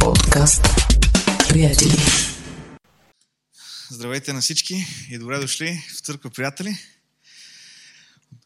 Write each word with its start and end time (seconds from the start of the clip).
Подкаст. 0.00 0.62
Приятели. 1.48 1.96
Здравейте 3.90 4.32
на 4.32 4.40
всички 4.40 4.86
и 5.10 5.18
добре 5.18 5.38
дошли 5.38 5.82
в 5.96 6.00
Църква 6.00 6.30
Приятели. 6.30 6.78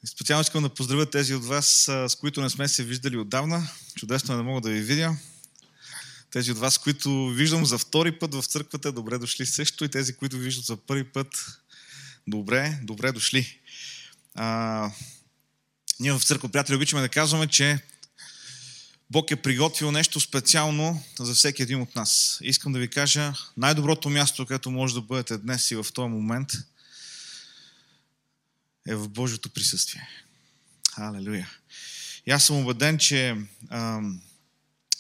Специално 0.05 0.41
искам 0.41 0.63
да 0.63 0.69
поздравя 0.69 1.11
тези 1.11 1.35
от 1.35 1.45
вас, 1.45 1.67
с 2.09 2.17
които 2.21 2.43
не 2.43 2.51
сме 2.51 2.69
се 2.69 2.85
виждали 2.85 3.19
отдавна. 3.19 3.69
Чудесно 3.95 4.35
е 4.35 4.37
да 4.37 4.43
мога 4.43 4.61
да 4.61 4.71
ви 4.71 4.81
видя. 4.81 5.17
Тези 6.31 6.53
от 6.53 6.59
вас, 6.59 6.79
които 6.79 7.29
виждам 7.29 7.67
за 7.67 7.79
втори 7.79 8.19
път 8.19 8.35
в 8.35 8.43
църквата, 8.47 8.93
добре 8.93 9.19
дошли 9.19 9.47
също. 9.47 9.85
И 9.85 9.89
тези, 9.89 10.17
които 10.17 10.37
виждат 10.37 10.65
за 10.65 10.77
първи 10.77 11.05
път, 11.05 11.59
добре, 12.27 12.79
добре 12.83 13.13
дошли. 13.13 13.59
А, 14.35 14.91
ние 16.01 16.13
в 16.13 16.25
Църква 16.25 16.49
Приятели 16.49 16.77
обичаме 16.77 17.03
да 17.03 17.09
казваме, 17.09 17.47
че 17.47 17.79
Бог 19.13 19.31
е 19.31 19.37
приготвил 19.37 19.91
нещо 19.93 20.21
специално 20.21 21.03
за 21.19 21.35
всеки 21.35 21.63
един 21.63 21.81
от 21.81 21.97
нас. 21.97 22.39
Искам 22.43 22.73
да 22.73 22.79
ви 22.79 22.91
кажа, 22.91 23.35
най-доброто 23.57 24.11
място, 24.11 24.47
където 24.47 24.71
може 24.71 24.95
да 24.95 25.01
бъдете 25.01 25.39
днес 25.39 25.71
и 25.71 25.77
в 25.77 25.87
този 25.95 26.09
момент, 26.09 26.53
е 28.89 28.95
в 28.95 29.09
Божието 29.09 29.51
присъствие. 29.51 30.09
Алелуя. 30.97 31.51
И 32.27 32.31
аз 32.31 32.45
съм 32.45 32.57
убеден, 32.57 32.99
че 32.99 33.37
ам, 33.71 34.23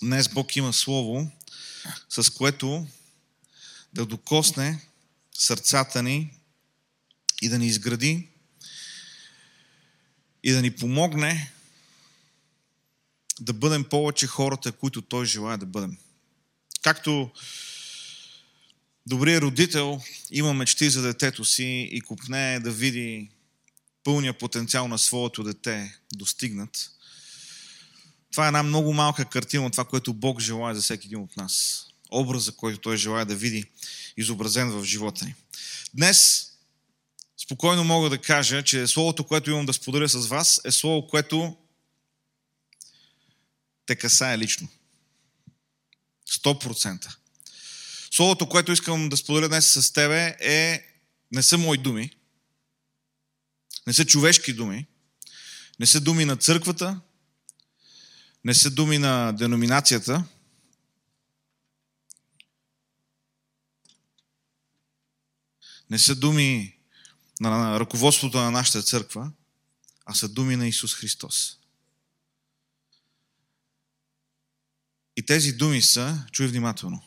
днес 0.02 0.28
Бог 0.28 0.56
има 0.56 0.72
Слово, 0.72 1.30
с 2.08 2.30
което 2.30 2.86
да 3.92 4.06
докосне 4.06 4.86
сърцата 5.38 6.02
ни 6.02 6.34
и 7.42 7.48
да 7.48 7.58
ни 7.58 7.66
изгради 7.66 8.28
и 10.42 10.52
да 10.52 10.62
ни 10.62 10.70
помогне 10.70 11.52
да 13.40 13.52
бъдем 13.52 13.84
повече 13.84 14.26
хората, 14.26 14.72
които 14.72 15.02
Той 15.02 15.26
желая 15.26 15.58
да 15.58 15.66
бъдем. 15.66 15.96
Както 16.82 17.30
добрият 19.06 19.42
родител 19.42 20.00
има 20.30 20.54
мечти 20.54 20.90
за 20.90 21.02
детето 21.02 21.44
си 21.44 21.88
и 21.92 22.00
купне 22.00 22.60
да 22.60 22.70
види 22.70 23.30
пълния 24.04 24.38
потенциал 24.38 24.88
на 24.88 24.98
своето 24.98 25.42
дете 25.42 25.98
достигнат, 26.14 26.90
това 28.32 28.44
е 28.44 28.46
една 28.46 28.62
много 28.62 28.92
малка 28.92 29.24
картина 29.24 29.66
от 29.66 29.72
това, 29.72 29.84
което 29.84 30.14
Бог 30.14 30.40
желая 30.40 30.74
за 30.74 30.82
всеки 30.82 31.06
един 31.06 31.18
от 31.18 31.36
нас. 31.36 31.86
Образа, 32.10 32.52
който 32.52 32.80
Той 32.80 32.96
желая 32.96 33.26
да 33.26 33.36
види 33.36 33.64
изобразен 34.16 34.70
в 34.70 34.84
живота 34.84 35.24
ни. 35.24 35.34
Днес 35.94 36.48
спокойно 37.44 37.84
мога 37.84 38.10
да 38.10 38.18
кажа, 38.18 38.62
че 38.62 38.86
словото, 38.86 39.24
което 39.24 39.50
имам 39.50 39.66
да 39.66 39.72
споделя 39.72 40.08
с 40.08 40.26
вас, 40.26 40.60
е 40.64 40.70
слово, 40.70 41.06
което 41.06 41.56
те 43.86 43.96
касае 43.96 44.38
лично. 44.38 44.68
100%. 46.30 47.16
Словото, 48.10 48.48
което 48.48 48.72
искам 48.72 49.08
да 49.08 49.16
споделя 49.16 49.48
днес 49.48 49.72
с 49.72 49.92
тебе 49.92 50.36
е 50.40 50.88
не 51.32 51.42
са 51.42 51.58
мои 51.58 51.78
думи, 51.78 52.10
не 53.86 53.92
са 53.92 54.06
човешки 54.06 54.52
думи, 54.52 54.86
не 55.80 55.86
са 55.86 56.00
думи 56.00 56.24
на 56.24 56.36
църквата, 56.36 57.00
не 58.44 58.54
са 58.54 58.70
думи 58.70 58.98
на 58.98 59.32
деноминацията, 59.32 60.24
не 65.90 65.98
са 65.98 66.16
думи 66.16 66.78
на 67.40 67.80
ръководството 67.80 68.38
на 68.38 68.50
нашата 68.50 68.82
църква, 68.82 69.32
а 70.06 70.14
са 70.14 70.28
думи 70.28 70.56
на 70.56 70.68
Исус 70.68 70.94
Христос. 70.94 71.58
И 75.16 75.26
тези 75.26 75.52
думи 75.52 75.82
са, 75.82 76.26
чуй 76.32 76.46
внимателно, 76.46 77.02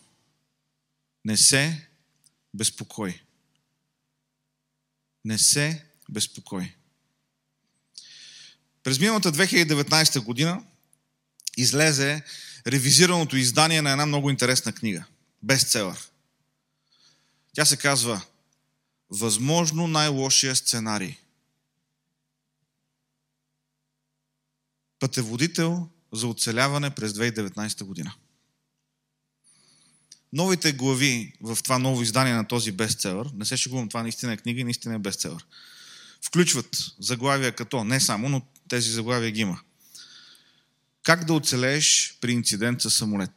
не 1.25 1.37
се 1.37 1.87
безпокой. 2.53 3.21
Не 5.25 5.37
се 5.37 5.85
безпокой. 6.09 6.75
През 8.83 8.99
миналата 8.99 9.31
2019 9.31 10.19
година 10.19 10.63
излезе 11.57 12.23
ревизираното 12.67 13.37
издание 13.37 13.81
на 13.81 13.91
една 13.91 14.05
много 14.05 14.29
интересна 14.29 14.73
книга. 14.73 15.05
Бестселър. 15.43 16.09
Тя 17.53 17.65
се 17.65 17.77
казва 17.77 18.21
Възможно 19.09 19.87
най-лошия 19.87 20.55
сценарий. 20.55 21.15
Пътеводител 24.99 25.89
за 26.15 26.27
оцеляване 26.27 26.89
през 26.89 27.13
2019 27.13 27.83
година. 27.83 28.13
Новите 30.33 30.73
глави 30.73 31.33
в 31.41 31.57
това 31.63 31.79
ново 31.79 32.01
издание 32.01 32.33
на 32.33 32.47
този 32.47 32.71
бестселър, 32.71 33.29
не 33.33 33.45
се 33.45 33.57
шегувам, 33.57 33.89
това 33.89 34.01
наистина 34.01 34.33
е 34.33 34.37
книга 34.37 34.61
и 34.61 34.63
наистина 34.63 34.95
е 34.95 34.99
бестселър, 34.99 35.45
включват 36.21 36.93
заглавия 36.99 37.51
като, 37.51 37.83
не 37.83 37.99
само, 37.99 38.29
но 38.29 38.41
тези 38.69 38.91
заглавия 38.91 39.31
ги 39.31 39.41
има. 39.41 39.59
Как 41.03 41.25
да 41.25 41.33
оцелееш 41.33 42.17
при 42.21 42.31
инцидент 42.31 42.81
с 42.81 42.91
самолет? 42.91 43.31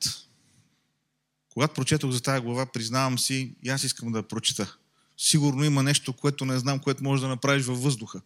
Когато 1.52 1.74
прочетох 1.74 2.10
за 2.10 2.20
тази 2.20 2.42
глава, 2.42 2.66
признавам 2.66 3.18
си, 3.18 3.54
и 3.62 3.68
аз 3.68 3.84
искам 3.84 4.12
да 4.12 4.28
прочита. 4.28 4.76
Сигурно 5.18 5.64
има 5.64 5.82
нещо, 5.82 6.12
което 6.12 6.44
не 6.44 6.58
знам, 6.58 6.78
което 6.78 7.04
можеш 7.04 7.20
да 7.20 7.28
направиш 7.28 7.66
във 7.66 7.82
въздуха, 7.82 8.20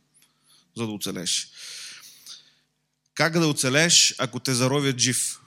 за 0.77 0.87
да 0.87 0.93
оцелееш. 0.93 1.51
Как 3.15 3.33
да 3.33 3.47
оцелееш, 3.47 4.15
ако 4.19 4.41
те 4.41 4.55
заровят 4.55 4.99
жив? 4.99 5.41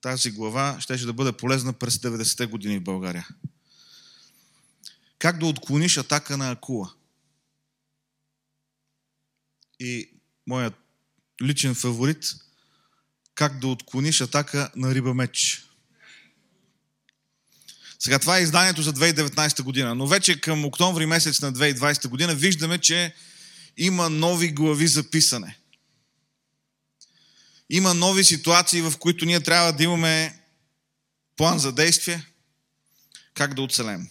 Тази 0.00 0.30
глава 0.30 0.80
ще 0.80 0.96
да 0.96 1.12
бъде 1.12 1.32
полезна 1.32 1.72
през 1.72 1.96
90-те 1.96 2.46
години 2.46 2.78
в 2.78 2.82
България. 2.82 3.28
Как 5.18 5.38
да 5.38 5.46
отклониш 5.46 5.96
атака 5.96 6.36
на 6.36 6.50
акула? 6.50 6.92
И 9.80 10.10
моят 10.46 10.74
личен 11.42 11.74
фаворит 11.74 12.34
как 13.38 13.58
да 13.58 13.66
отклониш 13.66 14.20
атака 14.20 14.70
на 14.76 14.94
риба 14.94 15.14
меч. 15.14 15.64
Сега 17.98 18.18
това 18.18 18.38
е 18.38 18.42
изданието 18.42 18.82
за 18.82 18.92
2019 18.92 19.62
година, 19.62 19.94
но 19.94 20.06
вече 20.06 20.40
към 20.40 20.64
октомври 20.64 21.06
месец 21.06 21.40
на 21.40 21.52
2020 21.52 22.08
година 22.08 22.34
виждаме, 22.34 22.78
че 22.78 23.14
има 23.76 24.10
нови 24.10 24.48
глави 24.48 24.86
за 24.86 25.10
писане. 25.10 25.58
Има 27.70 27.94
нови 27.94 28.24
ситуации, 28.24 28.80
в 28.80 28.94
които 28.98 29.24
ние 29.24 29.40
трябва 29.40 29.72
да 29.72 29.84
имаме 29.84 30.40
план 31.36 31.58
за 31.58 31.72
действие, 31.72 32.26
как 33.34 33.54
да 33.54 33.62
оцелем. 33.62 34.08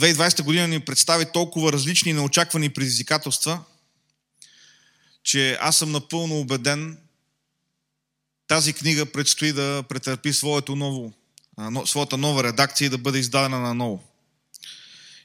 2020 0.00 0.42
година 0.42 0.68
ни 0.68 0.80
представи 0.80 1.26
толкова 1.32 1.72
различни 1.72 2.12
неочаквани 2.12 2.70
предизвикателства, 2.70 3.64
че 5.22 5.58
аз 5.60 5.76
съм 5.76 5.92
напълно 5.92 6.40
убеден, 6.40 6.98
тази 8.46 8.72
книга 8.72 9.06
предстои 9.06 9.52
да 9.52 9.84
претърпи 9.88 10.32
своето 10.32 10.76
ново, 10.76 11.12
своята 11.86 12.16
нова 12.16 12.44
редакция 12.44 12.86
и 12.86 12.90
да 12.90 12.98
бъде 12.98 13.18
издадена 13.18 13.60
на 13.60 13.74
ново. 13.74 14.04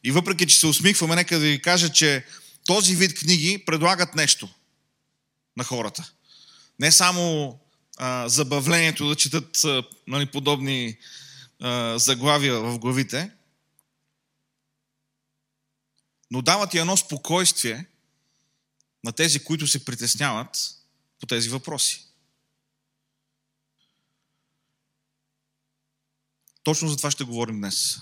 И 0.03 0.11
въпреки, 0.11 0.47
че 0.47 0.59
се 0.59 0.67
усмихваме, 0.67 1.15
нека 1.15 1.39
да 1.39 1.45
ви 1.45 1.61
кажа, 1.61 1.89
че 1.89 2.25
този 2.65 2.95
вид 2.95 3.19
книги 3.19 3.63
предлагат 3.65 4.15
нещо 4.15 4.49
на 5.57 5.63
хората. 5.63 6.11
Не 6.79 6.91
само 6.91 7.59
а, 7.97 8.29
забавлението 8.29 9.07
да 9.07 9.15
четат 9.15 9.63
а, 9.63 9.83
нали, 10.07 10.25
подобни 10.25 10.97
а, 11.61 11.99
заглавия 11.99 12.59
в 12.59 12.79
главите, 12.79 13.31
но 16.31 16.41
дават 16.41 16.73
и 16.73 16.77
едно 16.77 16.97
спокойствие 16.97 17.85
на 19.03 19.11
тези, 19.11 19.43
които 19.43 19.67
се 19.67 19.85
притесняват 19.85 20.75
по 21.19 21.25
тези 21.25 21.49
въпроси. 21.49 22.05
Точно 26.63 26.87
за 26.87 26.97
това 26.97 27.11
ще 27.11 27.23
говорим 27.23 27.57
днес. 27.57 27.99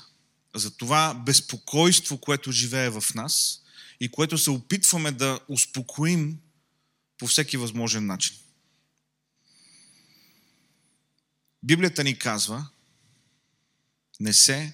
За 0.55 0.77
това 0.77 1.13
безпокойство, 1.13 2.17
което 2.17 2.51
живее 2.51 2.89
в 2.89 3.03
нас 3.15 3.61
и 3.99 4.11
което 4.11 4.37
се 4.37 4.49
опитваме 4.49 5.11
да 5.11 5.39
успокоим 5.49 6.39
по 7.23 7.27
всеки 7.27 7.57
възможен 7.57 8.05
начин. 8.05 8.35
Библията 11.63 12.03
ни 12.03 12.19
казва, 12.19 12.67
не 14.19 14.33
се 14.33 14.73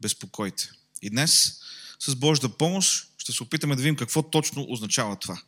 безпокойте. 0.00 0.70
И 1.02 1.10
днес, 1.10 1.60
с 2.00 2.14
Божията 2.14 2.58
помощ, 2.58 3.08
ще 3.18 3.32
се 3.32 3.42
опитаме 3.42 3.76
да 3.76 3.82
видим 3.82 3.96
какво 3.96 4.30
точно 4.30 4.66
означава 4.68 5.16
това. 5.16 5.42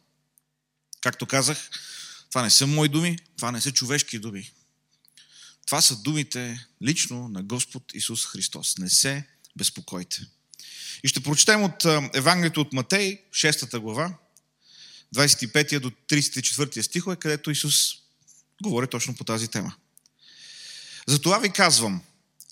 Както 1.00 1.26
казах, 1.26 1.70
това 2.28 2.42
не 2.42 2.50
са 2.50 2.66
мои 2.66 2.88
думи, 2.88 3.18
това 3.36 3.52
не 3.52 3.60
са 3.60 3.72
човешки 3.72 4.18
думи. 4.18 4.52
Това 5.66 5.80
са 5.80 5.96
думите 5.96 6.66
лично 6.82 7.28
на 7.28 7.42
Господ 7.42 7.94
Исус 7.94 8.26
Христос. 8.26 8.78
Не 8.78 8.90
се 8.90 9.28
безпокойте. 9.56 10.26
И 11.04 11.08
ще 11.08 11.22
прочетем 11.22 11.62
от 11.62 11.84
Евангелието 12.14 12.60
от 12.60 12.72
Матей, 12.72 13.22
6 13.30 13.78
глава, 13.78 14.18
25 15.14 15.78
до 15.80 15.90
34 15.90 16.80
стихове, 16.80 17.16
където 17.16 17.50
Исус 17.50 17.98
Говори 18.62 18.86
точно 18.86 19.14
по 19.14 19.24
тази 19.24 19.48
тема. 19.48 19.74
Затова 21.06 21.38
ви 21.38 21.50
казвам, 21.50 22.02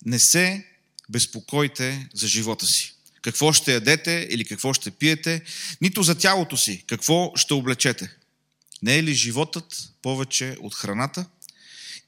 не 0.05 0.19
се 0.19 0.65
безпокойте 1.09 2.09
за 2.13 2.27
живота 2.27 2.65
си. 2.65 2.93
Какво 3.21 3.53
ще 3.53 3.73
ядете 3.73 4.27
или 4.29 4.45
какво 4.45 4.73
ще 4.73 4.91
пиете, 4.91 5.41
нито 5.81 6.03
за 6.03 6.17
тялото 6.17 6.57
си, 6.57 6.83
какво 6.87 7.31
ще 7.35 7.53
облечете. 7.53 8.15
Не 8.81 8.97
е 8.97 9.03
ли 9.03 9.13
животът 9.13 9.93
повече 10.01 10.57
от 10.61 10.75
храната 10.75 11.25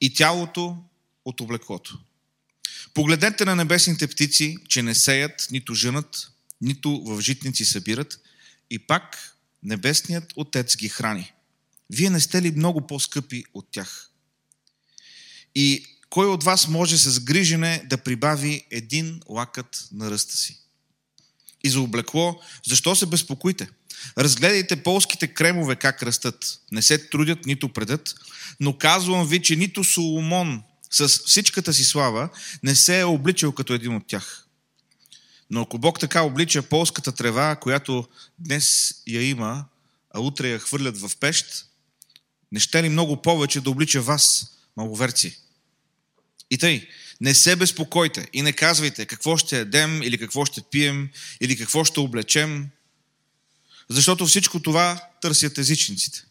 и 0.02 0.14
тялото 0.14 0.78
от 1.26 1.42
облеклото? 1.42 2.00
Погледнете 2.94 3.46
на 3.46 3.56
небесните 3.56 4.08
птици, 4.08 4.58
че 4.68 4.82
не 4.82 4.96
сеят, 4.96 5.48
нито 5.52 5.74
жънат, 5.74 6.32
нито 6.62 7.04
в 7.04 7.22
житници 7.22 7.66
събират, 7.66 8.20
и 8.70 8.80
пак 8.80 9.36
небесният 9.64 10.34
Отец 10.36 10.78
ги 10.78 10.90
храни. 10.90 11.34
Вие 11.90 12.10
не 12.10 12.20
сте 12.20 12.42
ли 12.42 12.52
много 12.52 12.88
по-скъпи 12.88 13.44
от 13.54 13.68
тях? 13.72 14.12
И 15.56 15.86
кой 16.10 16.28
от 16.28 16.44
вас 16.44 16.68
може 16.68 16.98
с 16.98 17.12
сгрижене 17.12 17.84
да 17.86 17.98
прибави 17.98 18.66
един 18.72 19.22
лакът 19.30 19.88
на 19.92 20.12
ръста 20.12 20.38
си? 20.38 20.60
И 21.64 21.70
за 21.70 21.82
облекло, 21.82 22.42
защо 22.68 22.96
се 22.96 23.06
безпокоите? 23.06 23.70
Разгледайте 24.18 24.84
полските 24.84 25.28
кремове 25.28 25.76
как 25.76 26.04
растат. 26.04 26.60
Не 26.72 26.82
се 26.82 27.10
трудят, 27.10 27.46
нито 27.46 27.70
предат, 27.70 28.16
но 28.60 28.78
казвам 28.78 29.28
ви, 29.28 29.42
че 29.42 29.56
нито 29.56 29.84
Соломон 29.84 30.64
с 30.92 31.08
всичката 31.08 31.74
си 31.74 31.84
слава 31.84 32.30
не 32.64 32.76
се 32.76 33.00
е 33.00 33.04
обличал 33.04 33.52
като 33.52 33.74
един 33.74 33.96
от 33.96 34.08
тях. 34.08 34.46
Но 35.50 35.62
ако 35.62 35.78
Бог 35.78 36.00
така 36.00 36.22
облича 36.22 36.62
полската 36.62 37.12
трева, 37.12 37.56
която 37.56 38.08
днес 38.40 38.94
я 39.08 39.30
има, 39.30 39.66
а 40.12 40.20
утре 40.20 40.50
я 40.50 40.60
хвърлят 40.60 40.98
в 40.98 41.12
пещ, 41.20 41.66
не 42.52 42.60
ще 42.60 42.84
ли 42.84 42.90
много 42.90 43.22
повече 43.22 43.62
да 43.62 43.70
облича 43.70 44.02
вас, 44.02 44.52
маловерци? 44.78 45.40
И 46.52 46.58
тъй, 46.58 46.88
не 47.22 47.34
се 47.34 47.56
безпокойте 47.56 48.28
и 48.34 48.42
не 48.42 48.54
казвайте 48.54 49.06
какво 49.06 49.38
ще 49.38 49.58
ядем 49.58 50.04
или 50.04 50.18
какво 50.18 50.46
ще 50.46 50.62
пием 50.62 51.10
или 51.42 51.58
какво 51.58 51.84
ще 51.84 52.00
облечем, 52.00 52.70
защото 53.90 54.26
всичко 54.26 54.60
това 54.60 55.04
търсят 55.22 55.58
езичниците. 55.58 56.24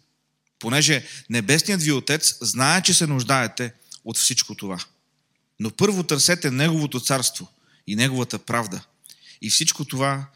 Понеже 0.59 1.07
Небесният 1.31 1.83
ви 1.83 1.93
Отец 1.93 2.39
знае, 2.41 2.83
че 2.83 2.95
се 2.95 3.07
нуждаете 3.07 3.73
от 4.05 4.19
всичко 4.19 4.55
това. 4.55 4.79
Но 5.61 5.71
първо 5.71 6.03
търсете 6.03 6.51
Неговото 6.51 7.01
царство 7.01 7.49
и 7.87 7.97
Неговата 7.97 8.39
правда. 8.39 8.85
И 9.43 9.51
всичко 9.51 9.85
това 9.85 10.27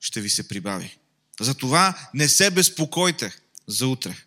ще 0.00 0.20
ви 0.20 0.30
се 0.30 0.48
прибави. 0.48 0.98
Затова 1.40 2.08
не 2.14 2.28
се 2.28 2.50
безпокойте 2.50 3.36
за 3.66 3.86
утре, 3.86 4.24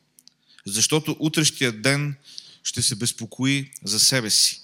защото 0.65 1.17
утрешният 1.19 1.81
ден 1.81 2.15
ще 2.63 2.81
се 2.81 2.95
безпокои 2.95 3.71
за 3.83 3.99
себе 3.99 4.29
си. 4.29 4.61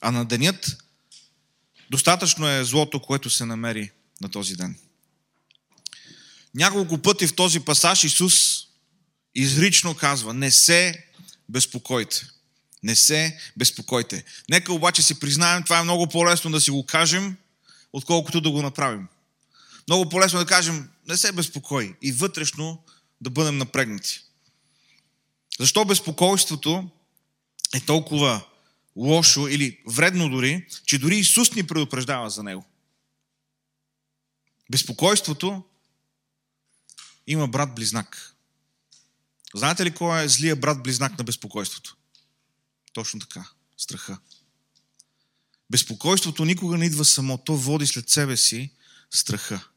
А 0.00 0.10
на 0.10 0.24
денят 0.24 0.76
достатъчно 1.90 2.48
е 2.48 2.64
злото, 2.64 3.02
което 3.02 3.30
се 3.30 3.44
намери 3.44 3.90
на 4.20 4.28
този 4.28 4.56
ден. 4.56 4.78
Няколко 6.54 6.98
пъти 6.98 7.26
в 7.26 7.34
този 7.34 7.60
пасаж 7.60 8.04
Исус 8.04 8.34
изрично 9.34 9.94
казва, 9.94 10.34
не 10.34 10.50
се 10.50 11.04
безпокойте. 11.48 12.26
Не 12.82 12.96
се 12.96 13.38
безпокойте. 13.56 14.24
Нека 14.50 14.72
обаче 14.72 15.02
си 15.02 15.20
признаем, 15.20 15.62
това 15.62 15.78
е 15.78 15.82
много 15.82 16.08
по-лесно 16.08 16.50
да 16.50 16.60
си 16.60 16.70
го 16.70 16.86
кажем, 16.86 17.36
отколкото 17.92 18.40
да 18.40 18.50
го 18.50 18.62
направим. 18.62 19.08
Много 19.88 20.08
по-лесно 20.08 20.38
да 20.38 20.46
кажем, 20.46 20.88
не 21.08 21.16
се 21.16 21.32
безпокой 21.32 21.96
и 22.02 22.12
вътрешно 22.12 22.82
да 23.20 23.30
бъдем 23.30 23.58
напрегнати. 23.58 24.20
Защо 25.60 25.84
безпокойството 25.84 26.90
е 27.74 27.80
толкова 27.80 28.46
лошо 28.96 29.48
или 29.48 29.82
вредно 29.86 30.30
дори, 30.30 30.66
че 30.86 30.98
дори 30.98 31.16
Исус 31.16 31.54
ни 31.54 31.66
предупреждава 31.66 32.30
за 32.30 32.42
него? 32.42 32.64
Безпокойството 34.70 35.62
има 37.26 37.48
брат-близнак. 37.48 38.34
Знаете 39.54 39.84
ли 39.84 39.94
кой 39.94 40.24
е 40.24 40.28
злия 40.28 40.56
брат-близнак 40.56 41.18
на 41.18 41.24
безпокойството? 41.24 41.96
Точно 42.92 43.20
така. 43.20 43.50
Страха. 43.76 44.18
Безпокойството 45.70 46.44
никога 46.44 46.78
не 46.78 46.86
идва 46.86 47.04
само. 47.04 47.38
То 47.38 47.56
води 47.56 47.86
след 47.86 48.08
себе 48.08 48.36
си 48.36 48.70
страха. 49.10 49.68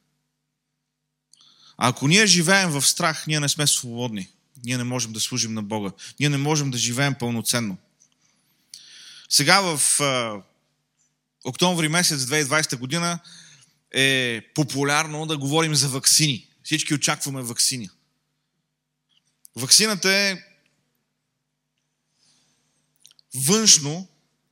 А 1.78 1.88
ако 1.88 2.08
ние 2.08 2.26
живеем 2.26 2.70
в 2.70 2.82
страх, 2.82 3.28
ние 3.28 3.40
не 3.40 3.50
сме 3.50 3.68
свободни. 3.68 4.30
Ние 4.64 4.78
не 4.78 4.84
можем 4.84 5.14
да 5.14 5.20
служим 5.20 5.54
на 5.54 5.64
Бога. 5.64 5.92
Ние 6.20 6.30
не 6.30 6.38
можем 6.38 6.72
да 6.72 6.78
живеем 6.78 7.16
пълноценно. 7.16 7.78
Сега 9.30 9.62
в 9.62 10.00
а, 10.02 10.42
октомври 11.46 11.88
месец 11.88 12.22
2020 12.22 12.78
година 12.78 13.20
е 13.92 14.42
популярно 14.56 15.26
да 15.26 15.38
говорим 15.38 15.76
за 15.76 15.90
вакцини. 15.90 16.48
Всички 16.64 16.94
очакваме 16.94 17.42
вакцини. 17.42 17.90
Вакцината 19.56 20.10
е 20.12 20.44
външно 23.36 24.08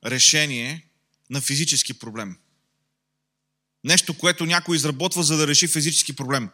решение 0.06 0.89
на 1.30 1.40
физически 1.40 1.94
проблем. 1.94 2.36
Нещо, 3.84 4.18
което 4.18 4.46
някой 4.46 4.76
изработва, 4.76 5.22
за 5.22 5.36
да 5.36 5.46
реши 5.46 5.68
физически 5.68 6.12
проблем. 6.12 6.48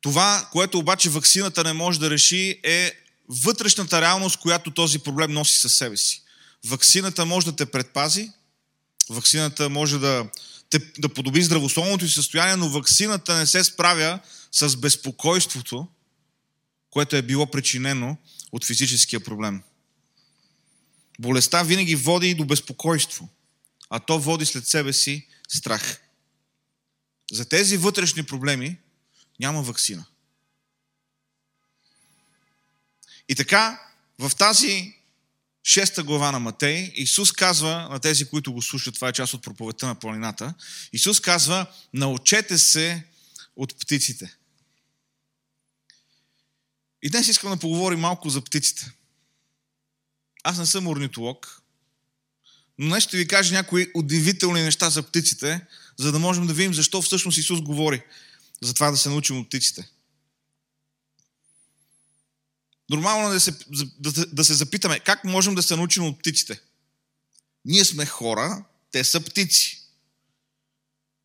Това, 0.00 0.48
което 0.52 0.78
обаче 0.78 1.10
вакцината 1.10 1.64
не 1.64 1.72
може 1.72 2.00
да 2.00 2.10
реши, 2.10 2.60
е 2.64 2.92
вътрешната 3.28 4.00
реалност, 4.00 4.36
която 4.36 4.70
този 4.70 4.98
проблем 4.98 5.32
носи 5.32 5.58
със 5.58 5.74
себе 5.74 5.96
си. 5.96 6.22
Вакцината 6.66 7.26
може 7.26 7.46
да 7.46 7.56
те 7.56 7.66
предпази, 7.66 8.30
вакцината 9.10 9.68
може 9.68 9.98
да, 9.98 10.26
те, 10.70 10.78
да 10.98 11.08
подоби 11.08 11.42
здравословното 11.42 12.08
си 12.08 12.14
състояние, 12.14 12.56
но 12.56 12.68
вакцината 12.68 13.38
не 13.38 13.46
се 13.46 13.64
справя 13.64 14.18
с 14.52 14.76
безпокойството, 14.76 15.88
което 16.90 17.16
е 17.16 17.22
било 17.22 17.46
причинено 17.46 18.16
от 18.52 18.64
физическия 18.64 19.20
проблем. 19.20 19.62
Болестта 21.20 21.62
винаги 21.62 21.94
води 21.94 22.28
и 22.30 22.34
до 22.34 22.44
безпокойство, 22.44 23.28
а 23.90 24.00
то 24.00 24.18
води 24.18 24.46
след 24.46 24.66
себе 24.66 24.92
си 24.92 25.28
страх. 25.48 26.00
За 27.32 27.44
тези 27.48 27.76
вътрешни 27.76 28.22
проблеми 28.22 28.78
няма 29.40 29.62
вакцина. 29.62 30.04
И 33.28 33.34
така, 33.34 33.80
в 34.18 34.32
тази 34.38 34.94
шеста 35.64 36.02
глава 36.02 36.32
на 36.32 36.38
Матей, 36.38 36.92
Исус 36.94 37.32
казва 37.32 37.88
на 37.90 38.00
тези, 38.00 38.24
които 38.24 38.52
го 38.52 38.62
слушат, 38.62 38.94
това 38.94 39.08
е 39.08 39.12
част 39.12 39.34
от 39.34 39.42
проповедта 39.42 39.86
на 39.86 39.94
планината, 39.94 40.54
Исус 40.92 41.20
казва, 41.20 41.66
научете 41.92 42.58
се 42.58 43.04
от 43.56 43.78
птиците. 43.78 44.36
И 47.02 47.10
днес 47.10 47.28
искам 47.28 47.50
да 47.50 47.56
поговорим 47.56 48.00
малко 48.00 48.30
за 48.30 48.40
птиците. 48.40 48.92
Аз 50.44 50.58
не 50.58 50.66
съм 50.66 50.86
орнитолог, 50.86 51.62
но 52.78 52.88
днес 52.88 53.04
ще 53.04 53.16
ви 53.16 53.26
кажа 53.26 53.54
някои 53.54 53.90
удивителни 53.94 54.62
неща 54.62 54.90
за 54.90 55.02
птиците, 55.02 55.66
за 55.98 56.12
да 56.12 56.18
можем 56.18 56.46
да 56.46 56.54
видим 56.54 56.74
защо 56.74 57.02
всъщност 57.02 57.38
Исус 57.38 57.60
говори 57.60 58.02
за 58.62 58.74
това 58.74 58.90
да 58.90 58.96
се 58.96 59.08
научим 59.08 59.38
от 59.38 59.48
птиците. 59.48 59.88
Нормално 62.90 63.28
е 63.28 63.32
да 63.32 63.40
се, 63.40 63.58
да, 63.98 64.26
да 64.26 64.44
се 64.44 64.54
запитаме 64.54 65.00
как 65.00 65.24
можем 65.24 65.54
да 65.54 65.62
се 65.62 65.76
научим 65.76 66.04
от 66.04 66.18
птиците. 66.18 66.60
Ние 67.64 67.84
сме 67.84 68.06
хора, 68.06 68.64
те 68.90 69.04
са 69.04 69.20
птици. 69.20 69.80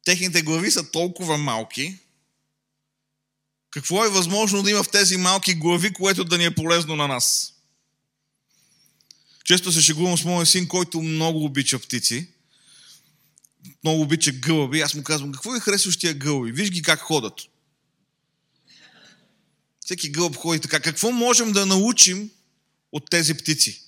Техните 0.06 0.42
глави 0.42 0.72
са 0.72 0.92
толкова 0.92 1.38
малки. 1.38 2.00
Какво 3.72 4.06
е 4.06 4.10
възможно 4.10 4.64
да 4.64 4.72
има 4.72 4.84
в 4.84 4.92
тези 4.92 5.18
малки 5.18 5.54
глави, 5.54 5.94
което 5.94 6.24
да 6.24 6.38
ни 6.38 6.46
е 6.46 6.56
полезно 6.56 6.96
на 6.96 7.08
нас? 7.08 7.54
Често 9.50 9.72
се 9.72 9.82
шегувам 9.82 10.18
с 10.18 10.24
моя 10.24 10.46
син, 10.46 10.68
който 10.68 11.02
много 11.02 11.46
обича 11.46 11.80
птици. 11.80 12.28
Много 13.84 14.02
обича 14.02 14.32
гълъби. 14.32 14.82
Аз 14.82 14.94
му 14.94 15.04
казвам, 15.04 15.32
какво 15.32 15.56
е 15.56 15.60
харесваш 15.60 15.98
тия 15.98 16.14
гълъби? 16.14 16.52
Виж 16.52 16.72
ги 16.72 16.82
как 16.82 17.00
ходят. 17.00 17.34
Всеки 19.86 20.10
гълъб 20.10 20.36
ходи 20.36 20.60
така. 20.60 20.80
Какво 20.80 21.12
можем 21.12 21.52
да 21.52 21.66
научим 21.66 22.32
от 22.92 23.10
тези 23.10 23.34
птици? 23.34 23.82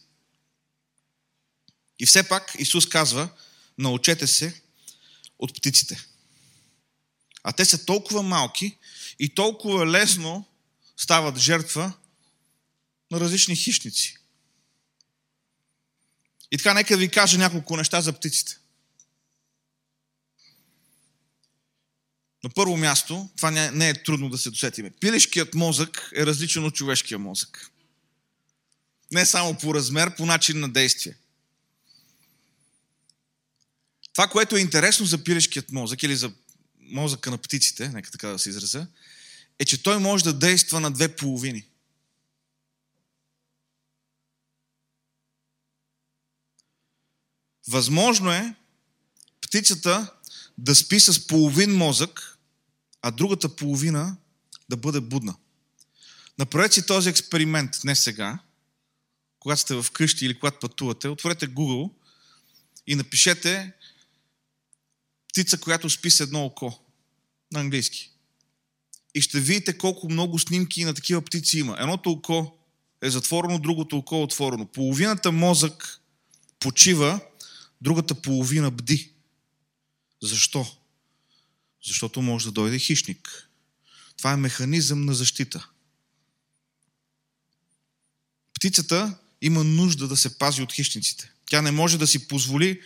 И 1.99 2.05
все 2.05 2.23
пак 2.23 2.55
Исус 2.59 2.89
казва, 2.89 3.29
научете 3.77 4.27
се 4.27 4.61
от 5.39 5.55
птиците. 5.55 6.07
А 7.43 7.51
те 7.51 7.65
са 7.65 7.85
толкова 7.85 8.23
малки 8.23 8.77
и 9.19 9.29
толкова 9.29 9.87
лесно 9.87 10.45
стават 10.97 11.37
жертва 11.37 11.93
на 13.11 13.19
различни 13.19 13.55
хищници. 13.55 14.20
И 16.51 16.57
така, 16.57 16.73
нека 16.73 16.97
ви 16.97 17.09
кажа 17.09 17.37
няколко 17.37 17.77
неща 17.77 18.01
за 18.01 18.13
птиците. 18.13 18.57
На 22.43 22.49
първо 22.49 22.77
място, 22.77 23.29
това 23.35 23.51
не, 23.51 23.89
е 23.89 24.03
трудно 24.03 24.29
да 24.29 24.37
се 24.37 24.49
досетиме. 24.49 24.91
Пилешкият 24.91 25.53
мозък 25.53 26.11
е 26.15 26.25
различен 26.25 26.65
от 26.65 26.75
човешкия 26.75 27.19
мозък. 27.19 27.71
Не 29.11 29.25
само 29.25 29.57
по 29.57 29.75
размер, 29.75 30.15
по 30.15 30.25
начин 30.25 30.59
на 30.59 30.69
действие. 30.69 31.15
Това, 34.13 34.27
което 34.27 34.55
е 34.55 34.61
интересно 34.61 35.05
за 35.05 35.23
пилешкият 35.23 35.71
мозък 35.71 36.03
или 36.03 36.15
за 36.15 36.31
мозъка 36.79 37.31
на 37.31 37.37
птиците, 37.37 37.89
нека 37.89 38.11
така 38.11 38.27
да 38.27 38.39
се 38.39 38.49
изразя, 38.49 38.87
е, 39.59 39.65
че 39.65 39.83
той 39.83 39.99
може 39.99 40.23
да 40.23 40.33
действа 40.33 40.79
на 40.79 40.91
две 40.91 41.15
половини. 41.15 41.65
Възможно 47.71 48.31
е 48.31 48.55
птицата 49.41 50.13
да 50.57 50.75
спи 50.75 50.99
с 50.99 51.27
половин 51.27 51.75
мозък, 51.75 52.37
а 53.01 53.11
другата 53.11 53.55
половина 53.55 54.17
да 54.69 54.77
бъде 54.77 55.01
будна. 55.01 55.35
Направете 56.39 56.73
си 56.73 56.85
този 56.85 57.09
експеримент 57.09 57.71
не 57.83 57.95
сега, 57.95 58.39
когато 59.39 59.61
сте 59.61 59.75
в 59.75 59.85
къщи 59.93 60.25
или 60.25 60.39
когато 60.39 60.59
пътувате, 60.59 61.07
отворете 61.07 61.47
Google 61.47 61.91
и 62.87 62.95
напишете 62.95 63.73
птица, 65.29 65.57
която 65.57 65.89
спи 65.89 66.11
с 66.11 66.19
едно 66.19 66.45
око 66.45 66.79
на 67.51 67.59
английски. 67.59 68.11
И 69.15 69.21
ще 69.21 69.39
видите 69.39 69.77
колко 69.77 70.09
много 70.09 70.39
снимки 70.39 70.85
на 70.85 70.93
такива 70.93 71.21
птици 71.21 71.59
има. 71.59 71.77
Едното 71.79 72.11
око 72.11 72.57
е 73.01 73.09
затворено, 73.09 73.59
другото 73.59 73.97
око 73.97 74.15
е 74.15 74.23
отворено. 74.23 74.65
Половината 74.65 75.31
мозък 75.31 76.01
почива, 76.59 77.19
другата 77.81 78.15
половина 78.15 78.71
бди. 78.71 79.11
Защо? 80.21 80.77
Защото 81.85 82.21
може 82.21 82.45
да 82.45 82.51
дойде 82.51 82.79
хищник. 82.79 83.49
Това 84.17 84.31
е 84.31 84.37
механизъм 84.37 85.05
на 85.05 85.13
защита. 85.13 85.69
Птицата 88.53 89.17
има 89.41 89.63
нужда 89.63 90.07
да 90.07 90.17
се 90.17 90.37
пази 90.37 90.61
от 90.61 90.73
хищниците. 90.73 91.31
Тя 91.45 91.61
не 91.61 91.71
може 91.71 91.97
да 91.97 92.07
си 92.07 92.27
позволи 92.27 92.81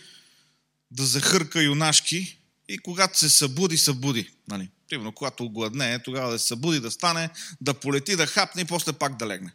да 0.90 1.06
захърка 1.06 1.62
юнашки 1.62 2.38
и 2.68 2.78
когато 2.78 3.18
се 3.18 3.28
събуди, 3.28 3.78
събуди. 3.78 4.30
Нали? 4.48 4.68
Примерно, 4.88 5.12
когато 5.12 5.44
огладне, 5.44 6.02
тогава 6.02 6.32
да 6.32 6.38
се 6.38 6.46
събуди, 6.46 6.80
да 6.80 6.90
стане, 6.90 7.30
да 7.60 7.74
полети, 7.74 8.16
да 8.16 8.26
хапне 8.26 8.62
и 8.62 8.64
после 8.64 8.92
пак 8.92 9.16
да 9.16 9.26
легне. 9.26 9.52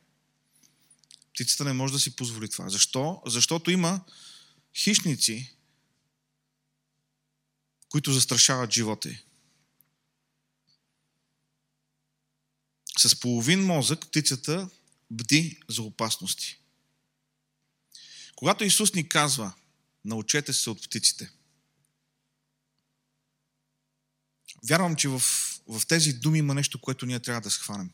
Птицата 1.34 1.64
не 1.64 1.74
може 1.74 1.94
да 1.94 2.00
си 2.00 2.16
позволи 2.16 2.50
това. 2.50 2.70
Защо? 2.70 3.22
Защото 3.26 3.72
има 3.72 4.02
хищници, 4.76 5.56
които 7.90 8.14
застрашават 8.14 8.74
живота 8.74 9.10
й. 9.10 9.18
С 12.98 13.20
половин 13.20 13.66
мозък 13.66 14.08
птицата 14.08 14.70
бди 15.12 15.62
за 15.70 15.82
опасности. 15.82 16.58
Когато 18.36 18.64
Исус 18.64 18.94
ни 18.94 19.10
казва, 19.10 19.54
научете 20.06 20.54
се 20.54 20.70
от 20.70 20.84
птиците, 20.84 21.32
вярвам, 24.68 24.96
че 24.96 25.08
в, 25.08 25.20
в 25.68 25.88
тези 25.88 26.14
думи 26.14 26.40
има 26.40 26.54
нещо, 26.54 26.82
което 26.82 27.06
ние 27.06 27.20
трябва 27.20 27.42
да 27.42 27.52
схванем. 27.52 27.92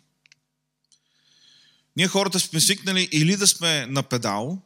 Ние 1.96 2.07
хората 2.07 2.39
сме 2.39 2.60
свикнали 2.60 3.10
или 3.12 3.38
да 3.38 3.48
сме 3.48 3.86
на 3.86 4.03
педал, 4.03 4.62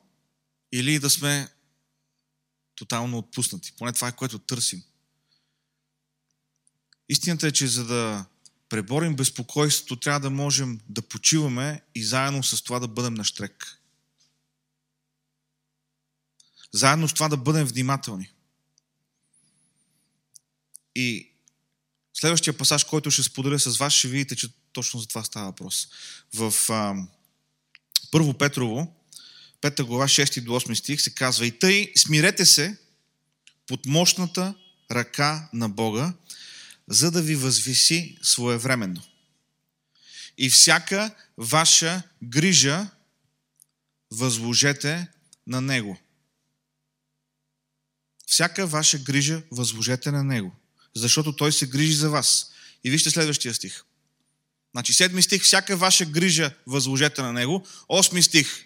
или 0.72 1.00
да 1.00 1.10
сме 1.10 1.50
тотално 2.82 3.18
отпуснати. 3.18 3.74
Поне 3.78 3.94
това 3.94 4.08
е 4.08 4.16
което 4.16 4.40
търсим. 4.40 4.84
Истината 7.10 7.48
е, 7.48 7.52
че 7.52 7.68
за 7.68 7.86
да 7.86 8.26
преборим 8.70 9.16
безпокойството, 9.16 9.96
трябва 9.96 10.20
да 10.20 10.30
можем 10.30 10.80
да 10.90 11.02
почиваме 11.02 11.82
и 11.96 12.04
заедно 12.04 12.44
с 12.44 12.62
това 12.62 12.80
да 12.80 12.88
бъдем 12.88 13.14
на 13.14 13.24
штрек. 13.24 13.82
Заедно 16.72 17.08
с 17.08 17.14
това 17.14 17.30
да 17.30 17.38
бъдем 17.38 17.68
внимателни. 17.68 18.32
И 20.96 21.32
следващия 22.14 22.58
пасаж, 22.58 22.84
който 22.84 23.12
ще 23.12 23.24
споделя 23.24 23.60
с 23.60 23.78
вас, 23.78 23.94
ще 23.94 24.08
видите, 24.08 24.36
че 24.36 24.54
точно 24.74 25.00
за 25.00 25.08
това 25.08 25.24
става 25.24 25.46
въпрос. 25.46 25.88
В 26.34 26.54
а, 26.70 27.08
Първо 28.12 28.34
Петрово, 28.34 29.01
5 29.62 29.84
глава, 29.84 30.08
6 30.08 30.42
до 30.42 30.52
8 30.52 30.74
стих 30.74 31.02
се 31.02 31.16
казва 31.16 31.46
И 31.46 31.60
тъй 31.60 31.92
смирете 31.98 32.46
се 32.46 32.78
под 33.68 33.86
мощната 33.86 34.54
ръка 34.92 35.50
на 35.54 35.70
Бога, 35.70 36.14
за 36.88 37.12
да 37.12 37.22
ви 37.22 37.36
възвиси 37.36 38.18
своевременно. 38.22 39.04
И 40.38 40.50
всяка 40.50 41.16
ваша 41.38 42.04
грижа 42.24 42.88
възложете 44.12 45.08
на 45.48 45.62
Него. 45.62 45.98
Всяка 48.28 48.68
ваша 48.68 49.00
грижа 49.00 49.42
възложете 49.52 50.12
на 50.12 50.24
Него, 50.24 50.56
защото 50.96 51.36
Той 51.36 51.52
се 51.52 51.68
грижи 51.68 51.94
за 51.94 52.10
вас. 52.10 52.52
И 52.84 52.90
вижте 52.90 53.10
следващия 53.10 53.54
стих. 53.54 53.84
Значи, 54.72 54.94
седми 54.94 55.22
стих, 55.22 55.44
всяка 55.44 55.78
ваша 55.78 56.06
грижа 56.06 56.54
възложете 56.68 57.22
на 57.22 57.34
Него. 57.34 57.68
Осми 57.90 58.24
стих, 58.24 58.66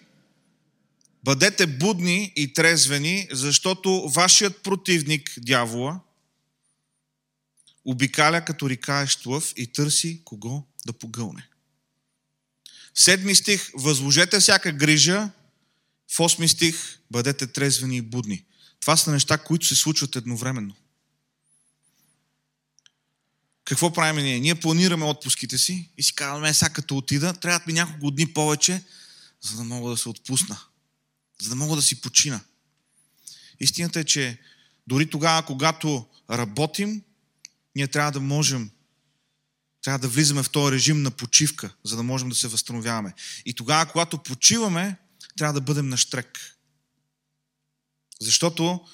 бъдете 1.25 1.67
будни 1.67 2.33
и 2.35 2.53
трезвени, 2.53 3.27
защото 3.31 4.09
вашият 4.09 4.63
противник, 4.63 5.33
дявола, 5.37 5.99
обикаля 7.85 8.45
като 8.45 8.69
рикаещ 8.69 9.25
лъв 9.25 9.53
и 9.57 9.67
търси 9.67 10.21
кого 10.25 10.63
да 10.85 10.93
погълне. 10.93 11.47
Седми 12.95 13.35
стих, 13.35 13.71
възложете 13.75 14.39
всяка 14.39 14.71
грижа. 14.71 15.29
В 16.11 16.19
осми 16.19 16.47
стих, 16.47 16.99
бъдете 17.11 17.47
трезвени 17.47 17.97
и 17.97 18.01
будни. 18.01 18.45
Това 18.79 18.97
са 18.97 19.11
неща, 19.11 19.37
които 19.37 19.65
се 19.65 19.75
случват 19.75 20.15
едновременно. 20.15 20.75
Какво 23.63 23.93
правим 23.93 24.23
ние? 24.23 24.39
Ние 24.39 24.55
планираме 24.55 25.05
отпуските 25.05 25.57
си 25.57 25.89
и 25.97 26.03
си 26.03 26.15
казваме, 26.15 26.53
сега 26.53 26.69
като 26.69 26.97
отида, 26.97 27.33
трябва 27.33 27.65
ми 27.67 27.73
няколко 27.73 28.11
дни 28.11 28.33
повече, 28.33 28.83
за 29.41 29.57
да 29.57 29.63
мога 29.63 29.89
да 29.89 29.97
се 29.97 30.09
отпусна. 30.09 30.59
За 31.41 31.49
да 31.49 31.55
мога 31.55 31.75
да 31.75 31.81
си 31.81 32.01
почина. 32.01 32.41
Истината 33.59 33.99
е, 33.99 34.03
че 34.03 34.39
дори 34.87 35.09
тогава, 35.09 35.45
когато 35.45 36.07
работим, 36.29 37.03
ние 37.75 37.87
трябва 37.87 38.11
да 38.11 38.19
можем, 38.19 38.69
трябва 39.81 39.99
да 39.99 40.07
влизаме 40.07 40.43
в 40.43 40.49
този 40.49 40.75
режим 40.75 41.01
на 41.01 41.11
почивка, 41.11 41.75
за 41.83 41.95
да 41.95 42.03
можем 42.03 42.29
да 42.29 42.35
се 42.35 42.47
възстановяваме. 42.47 43.13
И 43.45 43.53
тогава, 43.53 43.91
когато 43.91 44.23
почиваме, 44.23 44.97
трябва 45.37 45.53
да 45.53 45.61
бъдем 45.61 45.89
на 45.89 45.97
штрек. 45.97 46.57
Защото 48.21 48.87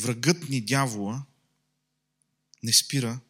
врагът 0.00 0.48
ни, 0.48 0.60
дявола, 0.60 1.22
не 2.62 2.72
спира 2.72 3.20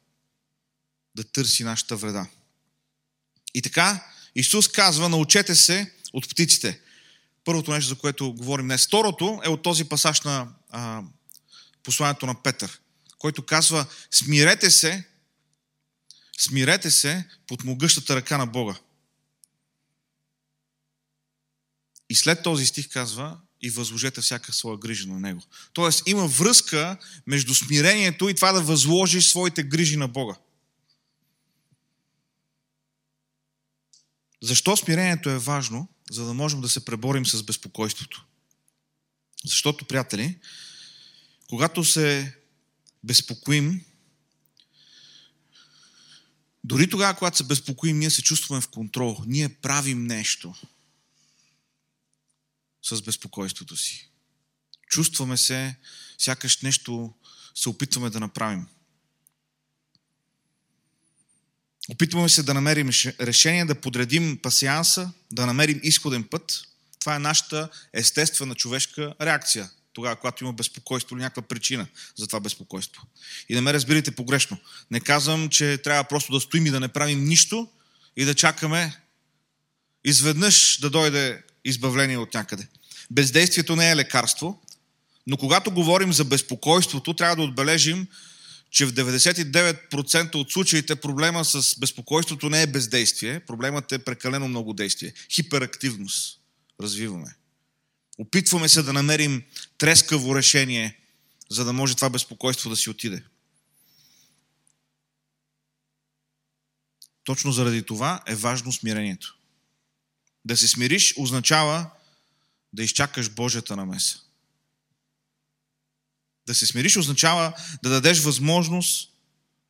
да 1.14 1.24
търси 1.24 1.64
нашата 1.64 1.96
вреда. 1.96 2.26
И 3.54 3.62
така, 3.62 4.06
Исус 4.34 4.68
казва, 4.68 5.08
научете 5.08 5.54
се 5.54 5.92
от 6.12 6.28
птиците. 6.28 6.80
Първото 7.48 7.70
нещо, 7.70 7.88
за 7.88 7.94
което 7.94 8.32
говорим 8.32 8.66
днес. 8.66 8.86
Второто 8.86 9.40
е 9.44 9.48
от 9.48 9.62
този 9.62 9.84
пасаж 9.84 10.20
на 10.20 10.48
а, 10.70 11.02
посланието 11.82 12.26
на 12.26 12.42
Петър 12.42 12.80
който 13.18 13.46
казва, 13.46 13.86
смирете 14.10 14.70
се, 14.70 15.04
смирете 16.38 16.90
се 16.90 17.28
под 17.46 17.64
могъщата 17.64 18.16
ръка 18.16 18.38
на 18.38 18.46
Бога. 18.46 18.74
И 22.10 22.14
след 22.14 22.42
този 22.42 22.66
стих 22.66 22.88
казва, 22.88 23.38
и 23.62 23.70
възложете 23.70 24.20
всяка 24.20 24.52
своя 24.52 24.78
грижа 24.78 25.08
на 25.08 25.20
Него. 25.20 25.42
Тоест 25.72 26.02
има 26.06 26.26
връзка 26.26 26.96
между 27.26 27.54
смирението 27.54 28.28
и 28.28 28.34
това 28.34 28.52
да 28.52 28.60
възложиш 28.60 29.28
своите 29.28 29.62
грижи 29.62 29.96
на 29.96 30.08
Бога. 30.08 30.34
Защо 34.42 34.76
смирението 34.76 35.30
е 35.30 35.38
важно? 35.38 35.88
За 36.10 36.24
да 36.24 36.34
можем 36.34 36.60
да 36.60 36.68
се 36.68 36.84
преборим 36.84 37.26
с 37.26 37.42
безпокойството. 37.42 38.26
Защото, 39.44 39.84
приятели, 39.84 40.38
когато 41.48 41.84
се 41.84 42.36
безпокоим, 43.04 43.84
дори 46.64 46.90
тогава, 46.90 47.14
когато 47.14 47.36
се 47.36 47.44
безпокоим, 47.44 47.98
ние 47.98 48.10
се 48.10 48.22
чувстваме 48.22 48.60
в 48.60 48.68
контрол. 48.68 49.22
Ние 49.26 49.48
правим 49.48 50.06
нещо 50.06 50.54
с 52.82 53.02
безпокойството 53.02 53.76
си. 53.76 54.10
Чувстваме 54.90 55.36
се, 55.36 55.76
сякаш 56.18 56.62
нещо 56.62 57.14
се 57.54 57.68
опитваме 57.68 58.10
да 58.10 58.20
направим. 58.20 58.66
Опитваме 61.88 62.28
се 62.28 62.42
да 62.42 62.54
намерим 62.54 62.90
решение, 63.20 63.64
да 63.64 63.80
подредим 63.80 64.38
пасианса, 64.42 65.12
да 65.32 65.46
намерим 65.46 65.80
изходен 65.82 66.24
път. 66.24 66.62
Това 67.00 67.16
е 67.16 67.18
нашата 67.18 67.68
естествена 67.92 68.54
човешка 68.54 69.14
реакция 69.20 69.70
тогава, 69.92 70.16
когато 70.16 70.44
има 70.44 70.52
безпокойство 70.52 71.16
или 71.16 71.22
някаква 71.22 71.42
причина 71.42 71.86
за 72.16 72.26
това 72.26 72.40
безпокойство. 72.40 73.02
И 73.48 73.54
да 73.54 73.62
ме 73.62 73.72
разбирате 73.72 74.10
погрешно. 74.10 74.56
Не 74.90 75.00
казвам, 75.00 75.48
че 75.48 75.78
трябва 75.78 76.04
просто 76.04 76.32
да 76.32 76.40
стоим 76.40 76.66
и 76.66 76.70
да 76.70 76.80
не 76.80 76.88
правим 76.88 77.24
нищо 77.24 77.68
и 78.16 78.24
да 78.24 78.34
чакаме 78.34 78.96
изведнъж 80.04 80.78
да 80.80 80.90
дойде 80.90 81.42
избавление 81.64 82.18
от 82.18 82.34
някъде. 82.34 82.68
Бездействието 83.10 83.76
не 83.76 83.90
е 83.90 83.96
лекарство, 83.96 84.62
но 85.26 85.36
когато 85.36 85.70
говорим 85.70 86.12
за 86.12 86.24
безпокойството, 86.24 87.14
трябва 87.14 87.36
да 87.36 87.42
отбележим, 87.42 88.06
че 88.70 88.86
в 88.86 88.92
99% 88.92 90.34
от 90.34 90.52
случаите 90.52 90.96
проблема 90.96 91.44
с 91.44 91.78
безпокойството 91.78 92.50
не 92.50 92.62
е 92.62 92.66
бездействие, 92.66 93.40
проблемът 93.40 93.92
е 93.92 93.98
прекалено 93.98 94.48
много 94.48 94.72
действие. 94.72 95.12
Хиперактивност 95.30 96.40
развиваме. 96.80 97.34
Опитваме 98.18 98.68
се 98.68 98.82
да 98.82 98.92
намерим 98.92 99.42
трескаво 99.78 100.36
решение, 100.36 100.98
за 101.50 101.64
да 101.64 101.72
може 101.72 101.94
това 101.94 102.10
безпокойство 102.10 102.70
да 102.70 102.76
си 102.76 102.90
отиде. 102.90 103.22
Точно 107.24 107.52
заради 107.52 107.82
това 107.82 108.22
е 108.26 108.34
важно 108.34 108.72
смирението. 108.72 109.36
Да 110.44 110.56
се 110.56 110.68
смириш 110.68 111.14
означава 111.16 111.90
да 112.72 112.82
изчакаш 112.82 113.30
Божията 113.30 113.76
намеса. 113.76 114.27
Да 116.48 116.54
се 116.54 116.66
смириш 116.66 116.96
означава 116.96 117.52
да 117.82 117.90
дадеш 117.90 118.20
възможност 118.20 119.12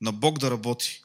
на 0.00 0.12
Бог 0.12 0.38
да 0.38 0.50
работи. 0.50 1.02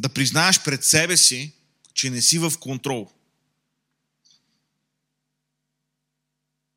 Да 0.00 0.08
признаеш 0.08 0.62
пред 0.62 0.84
себе 0.84 1.16
си, 1.16 1.52
че 1.94 2.10
не 2.10 2.22
си 2.22 2.38
в 2.38 2.52
контрол. 2.60 3.12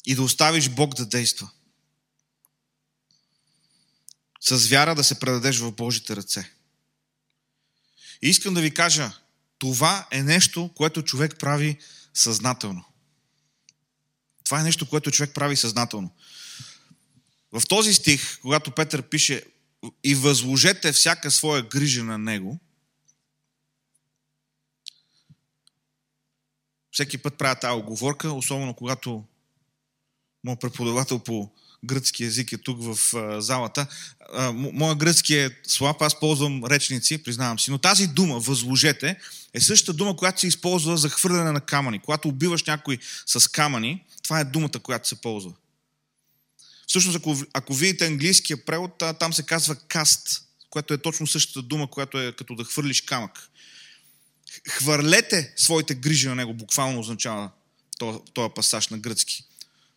И 0.05 0.15
да 0.15 0.23
оставиш 0.23 0.69
Бог 0.69 0.95
да 0.95 1.05
действа. 1.05 1.51
С 4.41 4.67
вяра 4.67 4.95
да 4.95 5.03
се 5.03 5.19
предадеш 5.19 5.57
в 5.57 5.71
Божите 5.71 6.15
ръце. 6.15 6.51
И 8.21 8.29
искам 8.29 8.53
да 8.53 8.61
ви 8.61 8.73
кажа, 8.73 9.11
това 9.57 10.07
е 10.11 10.23
нещо, 10.23 10.71
което 10.75 11.01
човек 11.01 11.39
прави 11.39 11.77
съзнателно. 12.13 12.85
Това 14.43 14.59
е 14.59 14.63
нещо, 14.63 14.89
което 14.89 15.11
човек 15.11 15.33
прави 15.33 15.55
съзнателно. 15.55 16.11
В 17.55 17.67
този 17.67 17.93
стих, 17.93 18.39
когато 18.41 18.71
Петър 18.71 19.01
пише 19.01 19.43
и 20.03 20.15
възложете 20.15 20.91
всяка 20.91 21.31
своя 21.31 21.63
грижа 21.63 22.03
на 22.03 22.17
него, 22.17 22.59
всеки 26.91 27.17
път 27.17 27.37
правя 27.37 27.55
тази 27.55 27.79
оговорка, 27.79 28.33
особено 28.33 28.73
когато 28.73 29.23
моят 30.43 30.61
преподавател 30.61 31.19
по 31.19 31.51
гръцки 31.83 32.23
язик 32.23 32.51
е 32.51 32.57
тук 32.57 32.83
в 32.83 32.97
залата. 33.41 33.87
Моя 34.53 34.95
гръцки 34.95 35.35
е 35.35 35.49
слаб, 35.67 36.01
аз 36.01 36.19
ползвам 36.19 36.65
речници, 36.65 37.23
признавам 37.23 37.59
си, 37.59 37.71
но 37.71 37.77
тази 37.77 38.07
дума, 38.07 38.39
възложете, 38.39 39.19
е 39.53 39.61
същата 39.61 39.93
дума, 39.93 40.15
която 40.15 40.39
се 40.39 40.47
използва 40.47 40.97
за 40.97 41.09
хвърляне 41.09 41.51
на 41.51 41.61
камъни. 41.61 41.99
Когато 41.99 42.27
убиваш 42.27 42.63
някой 42.63 42.97
с 43.25 43.47
камъни, 43.47 44.05
това 44.23 44.39
е 44.39 44.43
думата, 44.43 44.79
която 44.83 45.07
се 45.07 45.21
ползва. 45.21 45.53
Всъщност, 46.87 47.17
ако, 47.17 47.37
ако 47.53 47.73
видите 47.73 48.05
английския 48.05 48.65
превод, 48.65 49.03
там 49.19 49.33
се 49.33 49.43
казва 49.43 49.75
каст, 49.75 50.41
което 50.69 50.93
е 50.93 51.01
точно 51.01 51.27
същата 51.27 51.61
дума, 51.61 51.89
която 51.89 52.19
е 52.19 52.35
като 52.35 52.55
да 52.55 52.63
хвърлиш 52.63 53.01
камък. 53.01 53.49
Хвърлете 54.69 55.53
своите 55.55 55.95
грижи 55.95 56.27
на 56.27 56.35
него, 56.35 56.53
буквално 56.53 56.99
означава 56.99 57.51
този 58.33 58.49
пасаж 58.55 58.87
на 58.87 58.97
гръцки. 58.97 59.43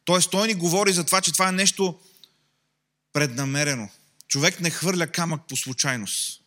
Тоест, 0.04 0.30
той 0.30 0.48
ни 0.48 0.54
говори 0.54 0.92
за 0.92 1.04
това, 1.04 1.20
че 1.20 1.32
това 1.32 1.48
е 1.48 1.52
нещо 1.52 2.00
преднамерено. 3.12 3.88
Човек 4.28 4.60
не 4.60 4.70
хвърля 4.70 5.06
камък 5.06 5.42
по 5.48 5.56
случайност. 5.56 6.42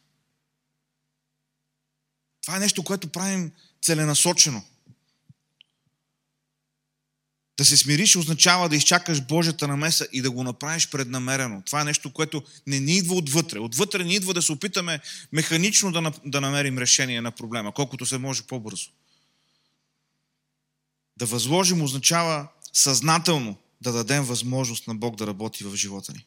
Това 2.42 2.58
е 2.58 2.60
нещо, 2.60 2.84
което 2.84 3.08
правим 3.08 3.52
целенасочено. 3.82 4.64
Да 7.62 7.66
се 7.66 7.78
смириш 7.78 8.16
означава 8.16 8.70
да 8.70 8.76
изчакаш 8.76 9.22
Божията 9.22 9.68
намеса 9.68 10.08
и 10.14 10.22
да 10.22 10.32
го 10.32 10.44
направиш 10.44 10.90
преднамерено. 10.90 11.62
Това 11.66 11.82
е 11.82 11.84
нещо, 11.84 12.14
което 12.14 12.44
не 12.68 12.80
ни 12.80 12.98
идва 12.98 13.16
отвътре. 13.16 13.60
Отвътре 13.60 14.04
ни 14.04 14.16
идва 14.16 14.34
да 14.34 14.42
се 14.42 14.52
опитаме 14.52 15.00
механично 15.32 15.92
да, 15.92 16.14
да 16.26 16.42
намерим 16.42 16.78
решение 16.78 17.22
на 17.22 17.32
проблема, 17.32 17.72
колкото 17.74 18.06
се 18.06 18.18
може 18.18 18.44
по-бързо. 18.44 18.90
Да 21.18 21.26
възложим 21.26 21.82
означава 21.82 22.48
съзнателно 22.74 23.58
да 23.82 23.92
дадем 23.92 24.24
възможност 24.24 24.88
на 24.88 24.96
Бог 24.96 25.16
да 25.16 25.28
работи 25.28 25.64
в 25.64 25.76
живота 25.76 26.14
ни. 26.14 26.26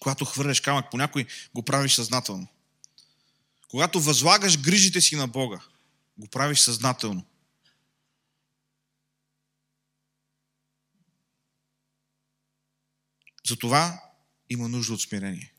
Когато 0.00 0.24
хвърляш 0.24 0.60
камък 0.60 0.90
по 0.90 0.96
някой, 0.96 1.26
го 1.54 1.62
правиш 1.62 1.94
съзнателно. 1.94 2.46
Когато 3.68 4.00
възлагаш 4.00 4.58
грижите 4.58 5.00
си 5.00 5.16
на 5.16 5.28
Бога, 5.28 5.60
го 6.18 6.26
правиш 6.26 6.58
съзнателно. 6.58 7.24
Затова 13.48 14.02
има 14.50 14.68
нужда 14.68 14.94
от 14.94 15.02
смирение. 15.02 15.52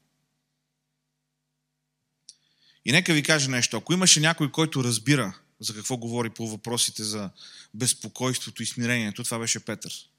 И 2.85 2.91
нека 2.91 3.13
ви 3.13 3.23
кажа 3.23 3.49
нещо. 3.49 3.77
Ако 3.77 3.93
имаше 3.93 4.19
някой, 4.19 4.51
който 4.51 4.83
разбира 4.83 5.39
за 5.59 5.73
какво 5.73 5.97
говори 5.97 6.29
по 6.29 6.47
въпросите 6.47 7.03
за 7.03 7.29
безпокойството 7.73 8.63
и 8.63 8.65
смирението, 8.65 9.23
това 9.23 9.39
беше 9.39 9.65
Петър. 9.65 10.09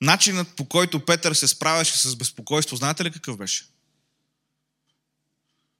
Начинът 0.00 0.56
по 0.56 0.68
който 0.68 1.04
Петър 1.04 1.34
се 1.34 1.48
справяше 1.48 1.98
с 1.98 2.16
безпокойство, 2.16 2.76
знаете 2.76 3.04
ли 3.04 3.12
какъв 3.12 3.36
беше? 3.36 3.66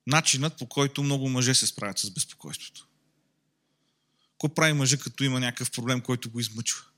Начинът 0.07 0.59
по 0.59 0.67
който 0.67 1.03
много 1.03 1.29
мъже 1.29 1.55
се 1.55 1.67
справят 1.67 1.99
с 1.99 2.11
безпокойството. 2.11 2.87
Какво 4.33 4.55
прави 4.55 4.73
мъжа, 4.73 4.99
като 4.99 5.25
има 5.25 5.41
някакъв 5.41 5.71
проблем, 5.71 6.01
който 6.01 6.31
го 6.31 6.41
измъчва? 6.41 6.90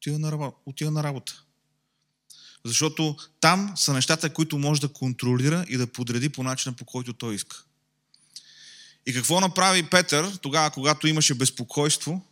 Отива 0.00 0.18
на. 0.18 0.52
Отива 0.66 0.90
на 0.90 1.02
работа. 1.02 1.42
Защото 2.64 3.16
там 3.40 3.72
са 3.76 3.92
нещата, 3.92 4.32
които 4.32 4.58
може 4.58 4.80
да 4.80 4.88
контролира 4.88 5.64
и 5.68 5.76
да 5.76 5.86
подреди 5.86 6.28
по 6.28 6.42
начина, 6.42 6.76
по 6.76 6.84
който 6.84 7.12
той 7.12 7.34
иска. 7.34 7.64
И 9.06 9.14
какво 9.14 9.40
направи 9.40 9.82
Петър 9.82 10.36
тогава, 10.42 10.70
когато 10.70 11.06
имаше 11.06 11.34
безпокойство, 11.34 12.26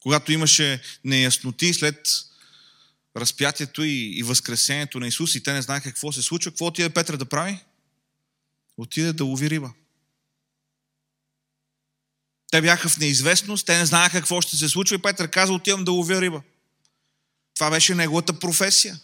когато 0.00 0.32
имаше 0.32 0.82
неясноти 1.04 1.74
след 1.74 2.08
разпятието 3.16 3.82
и, 3.82 4.18
и 4.18 4.22
възкресението 4.22 5.00
на 5.00 5.06
Исус 5.06 5.34
и 5.34 5.42
те 5.42 5.52
не 5.52 5.62
знаеха 5.62 5.88
какво 5.88 6.12
се 6.12 6.22
случва, 6.22 6.50
какво 6.50 6.66
отиде 6.66 6.90
Петър 6.90 7.16
да 7.16 7.24
прави? 7.24 7.58
Отиде 8.76 9.12
да 9.12 9.24
лови 9.24 9.50
риба. 9.50 9.72
Те 12.50 12.62
бяха 12.62 12.88
в 12.88 12.98
неизвестност, 12.98 13.66
те 13.66 13.78
не 13.78 13.86
знаеха 13.86 14.18
какво 14.18 14.40
ще 14.40 14.56
се 14.56 14.68
случва 14.68 14.96
и 14.96 15.02
Петър 15.02 15.30
каза, 15.30 15.52
отивам 15.52 15.84
да 15.84 15.92
ловя 15.92 16.20
риба. 16.20 16.42
Това 17.60 17.70
беше 17.70 17.94
неговата 17.94 18.38
професия. 18.38 19.00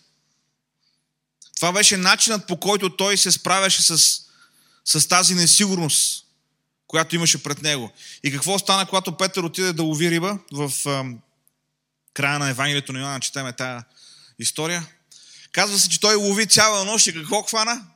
Това 1.57 1.73
беше 1.73 1.97
начинът 1.97 2.47
по 2.47 2.61
който 2.61 2.97
той 2.97 3.17
се 3.17 3.33
справяше 3.33 3.83
с, 3.83 4.21
с 4.85 5.09
тази 5.09 5.35
несигурност, 5.35 6.27
която 6.87 7.15
имаше 7.15 7.43
пред 7.43 7.63
него. 7.63 7.93
И 8.23 8.33
какво 8.33 8.59
стана, 8.59 8.87
когато 8.87 9.17
Петър 9.17 9.43
отиде 9.43 9.73
да 9.73 9.83
лови 9.83 10.11
риба? 10.11 10.39
В 10.53 10.73
а, 10.87 11.05
края 12.15 12.39
на 12.39 12.49
Евангелието 12.49 12.93
на 12.93 13.01
Йоанна 13.01 13.21
четеме 13.21 13.53
тази 13.53 13.85
история. 14.39 14.87
Казва 15.53 15.79
се, 15.79 15.89
че 15.89 16.01
той 16.01 16.15
лови 16.15 16.47
цяла 16.47 16.85
нощ 16.85 17.07
и 17.07 17.15
какво 17.15 17.43
хвана? 17.43 17.87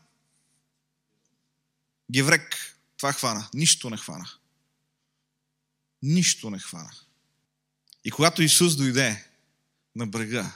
Геврек. 2.12 2.76
Това 2.96 3.12
хвана. 3.12 3.48
Нищо 3.54 3.90
не 3.90 3.96
хвана. 3.96 4.30
Нищо 6.02 6.50
не 6.50 6.58
хвана. 6.58 6.90
И 8.04 8.10
когато 8.10 8.42
Исус 8.42 8.76
дойде 8.76 9.29
на 9.96 10.06
брега, 10.06 10.52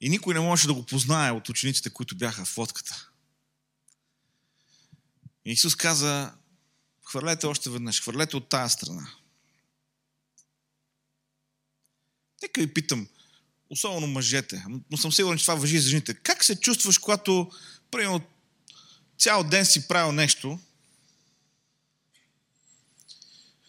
и 0.00 0.08
никой 0.08 0.34
не 0.34 0.40
можеше 0.40 0.66
да 0.66 0.74
го 0.74 0.86
познае 0.86 1.32
от 1.32 1.48
учениците, 1.48 1.90
които 1.90 2.16
бяха 2.16 2.44
в 2.44 2.58
лодката. 2.58 3.08
Исус 5.44 5.76
каза, 5.76 6.34
хвърлете 7.04 7.46
още 7.46 7.70
веднъж, 7.70 8.00
хвърлете 8.02 8.36
от 8.36 8.48
тая 8.48 8.70
страна. 8.70 9.10
Нека 12.42 12.60
ви 12.60 12.74
питам, 12.74 13.08
особено 13.70 14.06
мъжете, 14.06 14.64
но 14.90 14.96
съм 14.96 15.12
сигурен, 15.12 15.38
че 15.38 15.44
това 15.44 15.54
въжи 15.54 15.78
за 15.78 15.88
жените. 15.90 16.14
Как 16.14 16.44
се 16.44 16.60
чувстваш, 16.60 16.98
когато, 16.98 17.50
примерно, 17.90 18.20
цял 19.18 19.44
ден 19.44 19.66
си 19.66 19.88
правил 19.88 20.12
нещо, 20.12 20.58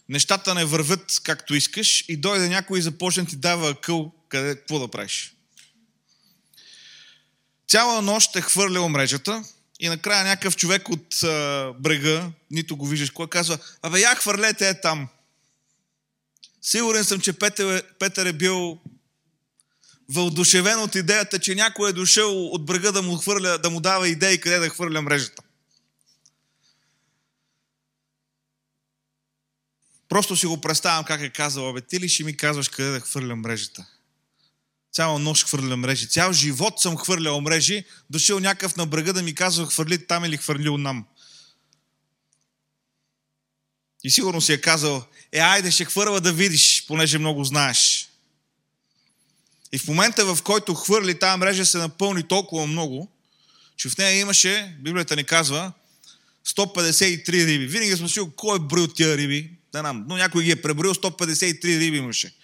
нещата 0.09 0.53
не 0.53 0.65
върват 0.65 1.21
както 1.23 1.55
искаш 1.55 2.05
и 2.07 2.17
дойде 2.17 2.49
някой 2.49 2.79
и 2.79 2.81
започне 2.81 3.25
ти 3.25 3.35
дава 3.35 3.81
къл, 3.81 4.11
къде, 4.29 4.55
какво 4.55 4.79
да 4.79 4.87
правиш? 4.87 5.33
Цяла 7.67 8.01
нощ 8.01 8.35
е 8.35 8.41
хвърлял 8.41 8.89
мрежата 8.89 9.43
и 9.79 9.89
накрая 9.89 10.23
някакъв 10.23 10.55
човек 10.55 10.89
от 10.89 11.23
а, 11.23 11.73
брега, 11.79 12.31
нито 12.51 12.77
го 12.77 12.87
виждаш, 12.87 13.09
кой 13.09 13.27
казва, 13.27 13.57
абе 13.81 13.99
я 13.99 14.15
хвърлете 14.15 14.69
е 14.69 14.81
там. 14.81 15.07
Сигурен 16.61 17.03
съм, 17.03 17.21
че 17.21 17.33
Петър, 17.33 17.83
Петър 17.99 18.25
е 18.25 18.33
бил 18.33 18.79
вълдушевен 20.09 20.79
от 20.79 20.95
идеята, 20.95 21.39
че 21.39 21.55
някой 21.55 21.89
е 21.89 21.93
дошъл 21.93 22.45
от 22.45 22.65
брега 22.65 22.91
да 22.91 23.01
му, 23.01 23.17
хвърля, 23.17 23.57
да 23.57 23.69
му 23.69 23.79
дава 23.79 24.09
идеи 24.09 24.41
къде 24.41 24.57
да 24.57 24.69
хвърля 24.69 25.01
мрежата. 25.01 25.43
Просто 30.09 30.37
си 30.37 30.45
го 30.45 30.61
представям 30.61 31.05
как 31.05 31.21
е 31.21 31.29
казал, 31.29 31.73
бе, 31.73 31.81
ти 31.81 31.99
ли 31.99 32.09
ще 32.09 32.23
ми 32.23 32.37
казваш 32.37 32.69
къде 32.69 32.89
да 32.89 32.99
хвърля 32.99 33.35
мрежата? 33.35 33.85
Цяла 34.93 35.19
нощ 35.19 35.47
хвърля 35.47 35.77
мрежи. 35.77 36.09
Цял 36.09 36.33
живот 36.33 36.79
съм 36.79 36.97
хвърлял 36.97 37.41
мрежи. 37.41 37.83
Дошъл 38.09 38.39
някакъв 38.39 38.75
на 38.75 38.85
брега 38.85 39.13
да 39.13 39.23
ми 39.23 39.35
казва 39.35 39.67
хвърли 39.67 40.07
там 40.07 40.25
или 40.25 40.37
хвърли 40.37 40.77
нам. 40.77 41.05
И 44.03 44.09
сигурно 44.11 44.41
си 44.41 44.53
е 44.53 44.61
казал, 44.61 45.05
е, 45.31 45.39
айде 45.39 45.71
ще 45.71 45.85
хвърля 45.85 46.21
да 46.21 46.33
видиш, 46.33 46.85
понеже 46.87 47.17
много 47.17 47.43
знаеш. 47.43 48.09
И 49.71 49.77
в 49.77 49.87
момента, 49.87 50.35
в 50.35 50.43
който 50.43 50.73
хвърли, 50.73 51.19
тази 51.19 51.39
мрежа 51.39 51.65
се 51.65 51.77
напълни 51.77 52.23
толкова 52.27 52.67
много, 52.67 53.11
че 53.77 53.89
в 53.89 53.97
нея 53.97 54.19
имаше, 54.19 54.77
Библията 54.79 55.15
ни 55.15 55.23
казва, 55.23 55.71
153 56.47 57.45
риби. 57.45 57.67
Винаги 57.67 57.97
сме 57.97 58.09
си 58.09 58.19
кой 58.35 58.55
е 58.55 58.59
броил 58.59 58.87
тия 58.87 59.17
риби. 59.17 59.58
Да 59.71 59.81
нам, 59.81 60.05
но 60.07 60.17
някой 60.17 60.43
ги 60.43 60.51
е 60.51 60.61
преброил, 60.61 60.93
153 60.93 61.79
риби 61.79 61.97
имаше. 61.97 62.35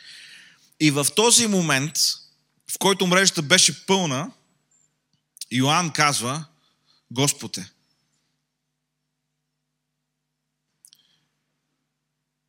И 0.80 0.92
в 0.92 1.08
този 1.16 1.48
момент, 1.48 1.98
в 2.72 2.78
който 2.80 3.08
мрежата 3.08 3.42
беше 3.42 3.86
пълна, 3.86 4.32
Йоанн 5.52 5.92
казва, 5.92 6.46
Господ 7.12 7.58
е. 7.58 7.72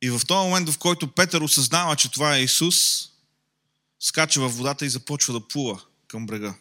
И 0.01 0.09
в 0.09 0.21
този 0.27 0.47
момент, 0.47 0.69
в 0.69 0.77
който 0.77 1.07
Петър 1.07 1.41
осъзнава, 1.41 1.95
че 1.95 2.11
това 2.11 2.35
е 2.35 2.43
Исус, 2.43 3.09
скача 3.99 4.41
във 4.41 4.57
водата 4.57 4.85
и 4.85 4.89
започва 4.89 5.33
да 5.33 5.47
плува 5.47 5.81
към 6.07 6.25
брега. 6.25 6.55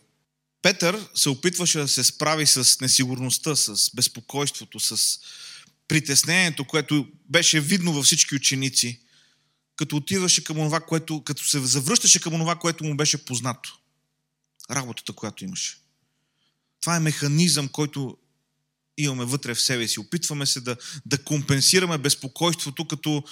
Петър 0.63 1.09
се 1.15 1.29
опитваше 1.29 1.79
да 1.79 1.89
се 1.89 2.05
справи 2.05 2.47
с 2.47 2.81
несигурността, 2.81 3.57
с 3.57 3.91
безпокойството, 3.95 4.81
с 4.81 5.19
притеснението, 5.89 6.65
което 6.65 7.09
беше 7.29 7.61
видно 7.61 7.93
във 7.93 8.05
всички 8.05 8.35
ученици, 8.35 9.01
като 9.77 9.97
отиваше 9.97 10.45
към 10.45 10.57
това, 10.57 10.81
което, 10.81 11.25
като 11.25 11.45
се 11.45 11.59
завръщаше 11.59 12.21
към 12.21 12.33
това, 12.33 12.57
което 12.57 12.85
му 12.85 12.97
беше 12.97 13.25
познато. 13.25 13.79
Работата, 14.71 15.13
която 15.13 15.45
имаше. 15.45 15.79
Това 16.81 16.97
е 16.97 17.01
механизъм, 17.01 17.69
който 17.69 18.19
имаме 18.99 19.25
вътре 19.25 19.55
в 19.55 19.61
себе 19.61 19.89
си. 19.89 20.01
Опитваме 20.01 20.47
се 20.47 20.61
да, 20.61 20.77
да 21.07 21.25
компенсираме 21.25 21.99
безпокойството, 21.99 22.89
като 22.89 23.25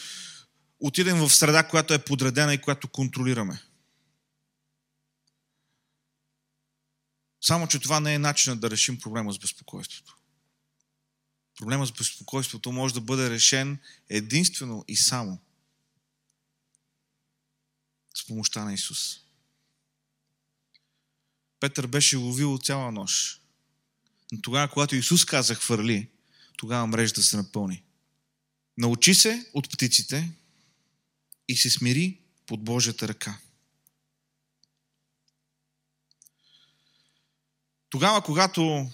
отидем 0.81 1.19
в 1.19 1.31
среда, 1.31 1.69
която 1.69 1.95
е 1.95 2.05
подредена 2.05 2.55
и 2.55 2.61
която 2.61 2.89
контролираме. 2.89 3.63
Само, 7.41 7.67
че 7.69 7.79
това 7.79 8.01
не 8.01 8.15
е 8.15 8.19
начинът 8.19 8.61
да 8.61 8.71
решим 8.71 9.01
проблема 9.01 9.33
с 9.33 9.39
безпокойството. 9.39 10.19
Проблема 11.59 11.87
с 11.87 11.93
безпокойството 11.93 12.73
може 12.73 12.95
да 12.95 13.01
бъде 13.01 13.31
решен 13.31 13.79
единствено 14.09 14.85
и 14.89 14.97
само 14.97 15.39
с 18.15 18.27
помощта 18.27 18.65
на 18.65 18.75
Исус. 18.75 19.21
Петър 21.61 21.87
беше 21.87 22.17
ловил 22.17 22.59
цяла 22.63 22.93
нощ. 22.93 23.41
Но 24.33 24.41
тогава, 24.41 24.69
когато 24.69 24.97
Исус 24.97 25.25
каза 25.25 25.55
хвърли, 25.55 26.09
тогава 26.57 26.87
мрежата 26.87 27.23
се 27.23 27.37
напълни. 27.37 27.83
Научи 28.79 29.15
се 29.15 29.51
от 29.55 29.71
птиците 29.71 30.33
и 31.49 31.57
се 31.57 31.71
смири 31.71 32.21
под 32.47 32.65
Божията 32.65 33.09
ръка. 33.09 33.39
Тогава, 37.91 38.23
когато 38.23 38.91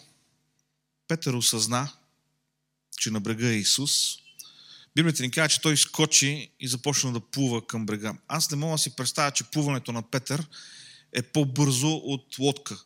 Петър 1.08 1.34
осъзна, 1.34 1.92
че 2.98 3.10
на 3.10 3.20
брега 3.20 3.48
е 3.48 3.54
Исус, 3.54 4.20
Библията 4.96 5.22
ни 5.22 5.30
казва, 5.30 5.48
че 5.48 5.60
той 5.60 5.76
скочи 5.76 6.50
и 6.60 6.68
започна 6.68 7.12
да 7.12 7.20
плува 7.20 7.66
към 7.66 7.86
брега. 7.86 8.14
Аз 8.28 8.50
не 8.50 8.56
мога 8.56 8.74
да 8.74 8.78
си 8.78 8.96
представя, 8.96 9.30
че 9.30 9.44
плуването 9.44 9.92
на 9.92 10.02
Петър 10.02 10.46
е 11.12 11.22
по-бързо 11.22 11.88
от 11.88 12.38
лодка, 12.38 12.76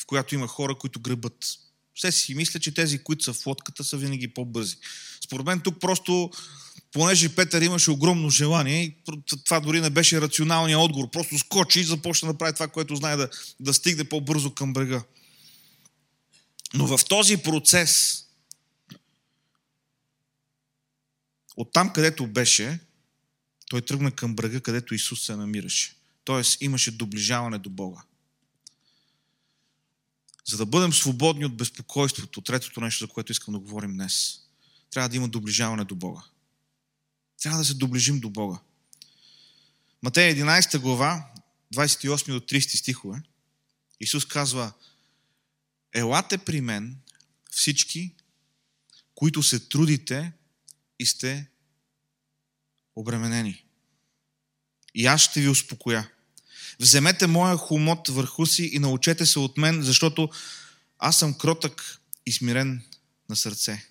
в 0.00 0.06
която 0.06 0.34
има 0.34 0.46
хора, 0.46 0.74
които 0.74 1.00
гребат. 1.00 1.46
Все 1.94 2.12
си 2.12 2.34
мисля, 2.34 2.60
че 2.60 2.74
тези, 2.74 2.98
които 2.98 3.24
са 3.24 3.32
в 3.32 3.46
лодката, 3.46 3.84
са 3.84 3.96
винаги 3.96 4.28
по-бързи. 4.28 4.76
Според 5.24 5.46
мен 5.46 5.60
тук 5.60 5.80
просто, 5.80 6.30
понеже 6.92 7.34
Петър 7.34 7.62
имаше 7.62 7.90
огромно 7.90 8.30
желание, 8.30 8.82
и 8.82 8.96
това 9.44 9.60
дори 9.60 9.80
не 9.80 9.90
беше 9.90 10.20
рационалният 10.20 10.80
отговор, 10.80 11.10
просто 11.10 11.38
скочи 11.38 11.80
и 11.80 11.84
започна 11.84 12.32
да 12.32 12.38
прави 12.38 12.54
това, 12.54 12.68
което 12.68 12.96
знае 12.96 13.16
да, 13.16 13.28
да 13.60 13.74
стигне 13.74 14.04
по-бързо 14.04 14.54
към 14.54 14.72
брега. 14.72 15.02
Но 16.74 16.86
в 16.86 17.04
този 17.04 17.36
процес, 17.36 18.24
от 21.60 21.72
там 21.72 21.92
където 21.92 22.26
беше, 22.26 22.78
той 23.68 23.82
тръгна 23.82 24.12
към 24.12 24.36
брега, 24.36 24.60
където 24.60 24.94
Исус 24.94 25.26
се 25.26 25.36
намираше. 25.36 25.96
Тоест 26.24 26.62
имаше 26.62 26.90
доближаване 26.90 27.58
до 27.58 27.70
Бога. 27.70 28.02
За 30.48 30.56
да 30.56 30.66
бъдем 30.66 30.92
свободни 30.92 31.44
от 31.44 31.56
безпокойството, 31.56 32.40
третото 32.40 32.80
нещо, 32.80 33.04
за 33.04 33.08
което 33.08 33.32
искам 33.32 33.54
да 33.54 33.60
говорим 33.60 33.92
днес, 33.92 34.40
трябва 34.90 35.08
да 35.08 35.16
има 35.16 35.28
доближаване 35.28 35.84
до 35.84 35.94
Бога. 35.94 36.22
Трябва 37.42 37.58
да 37.58 37.64
се 37.64 37.74
доближим 37.74 38.20
до 38.20 38.30
Бога. 38.30 38.58
Матея 40.02 40.34
11 40.34 40.78
глава, 40.78 41.32
28 41.74 42.32
до 42.32 42.40
30 42.40 42.76
стихове, 42.76 43.22
Исус 44.00 44.24
казва, 44.24 44.72
Елате 45.92 46.38
при 46.38 46.60
мен 46.60 46.96
всички, 47.50 48.14
които 49.14 49.42
се 49.42 49.68
трудите 49.68 50.32
и 51.00 51.06
сте 51.06 51.46
обременени. 52.96 53.64
И 54.94 55.06
аз 55.06 55.20
ще 55.20 55.40
ви 55.40 55.48
успокоя. 55.48 56.10
Вземете 56.80 57.26
моя 57.26 57.56
хумот 57.56 58.08
върху 58.08 58.46
си 58.46 58.70
и 58.72 58.78
научете 58.78 59.26
се 59.26 59.38
от 59.38 59.58
мен, 59.58 59.82
защото 59.82 60.28
аз 60.98 61.18
съм 61.18 61.38
кротък 61.38 62.00
и 62.26 62.32
смирен 62.32 62.82
на 63.28 63.36
сърце. 63.36 63.86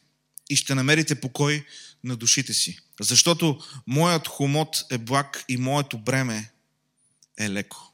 И 0.49 0.55
ще 0.55 0.75
намерите 0.75 1.21
покой 1.21 1.65
на 2.03 2.15
душите 2.15 2.53
си. 2.53 2.79
Защото 3.01 3.61
моят 3.87 4.27
хумот 4.27 4.85
е 4.91 4.97
благ 4.97 5.45
и 5.49 5.57
моето 5.57 5.97
бреме 5.97 6.51
е 7.37 7.49
леко. 7.49 7.93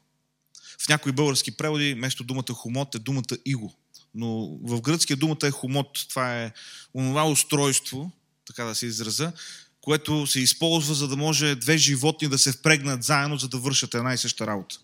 В 0.80 0.89
някои 0.89 1.12
български 1.12 1.58
преводи, 1.58 1.93
вместо 1.93 2.23
думата 2.23 2.54
хумот 2.54 2.95
е 2.95 2.99
думата 2.99 3.38
иго. 3.45 3.75
Но 4.13 4.60
в 4.63 4.82
гръцкия 4.82 5.17
думата 5.17 5.47
е 5.47 5.51
хумот. 5.51 6.06
Това 6.10 6.43
е 6.43 6.51
онова 6.93 7.30
устройство, 7.30 8.12
така 8.45 8.63
да 8.63 8.75
се 8.75 8.86
израза, 8.86 9.34
което 9.81 10.27
се 10.27 10.39
използва, 10.39 10.95
за 10.95 11.08
да 11.08 11.17
може 11.17 11.55
две 11.55 11.77
животни 11.77 12.27
да 12.29 12.38
се 12.38 12.51
впрегнат 12.51 13.03
заедно, 13.03 13.38
за 13.38 13.47
да 13.47 13.58
вършат 13.58 13.93
една 13.93 14.13
и 14.13 14.17
съща 14.17 14.47
работа. 14.47 14.79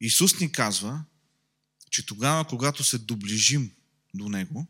Исус 0.00 0.40
ни 0.40 0.52
казва, 0.52 1.04
че 1.90 2.06
тогава, 2.06 2.44
когато 2.44 2.84
се 2.84 2.98
доближим 2.98 3.70
до 4.14 4.28
Него, 4.28 4.66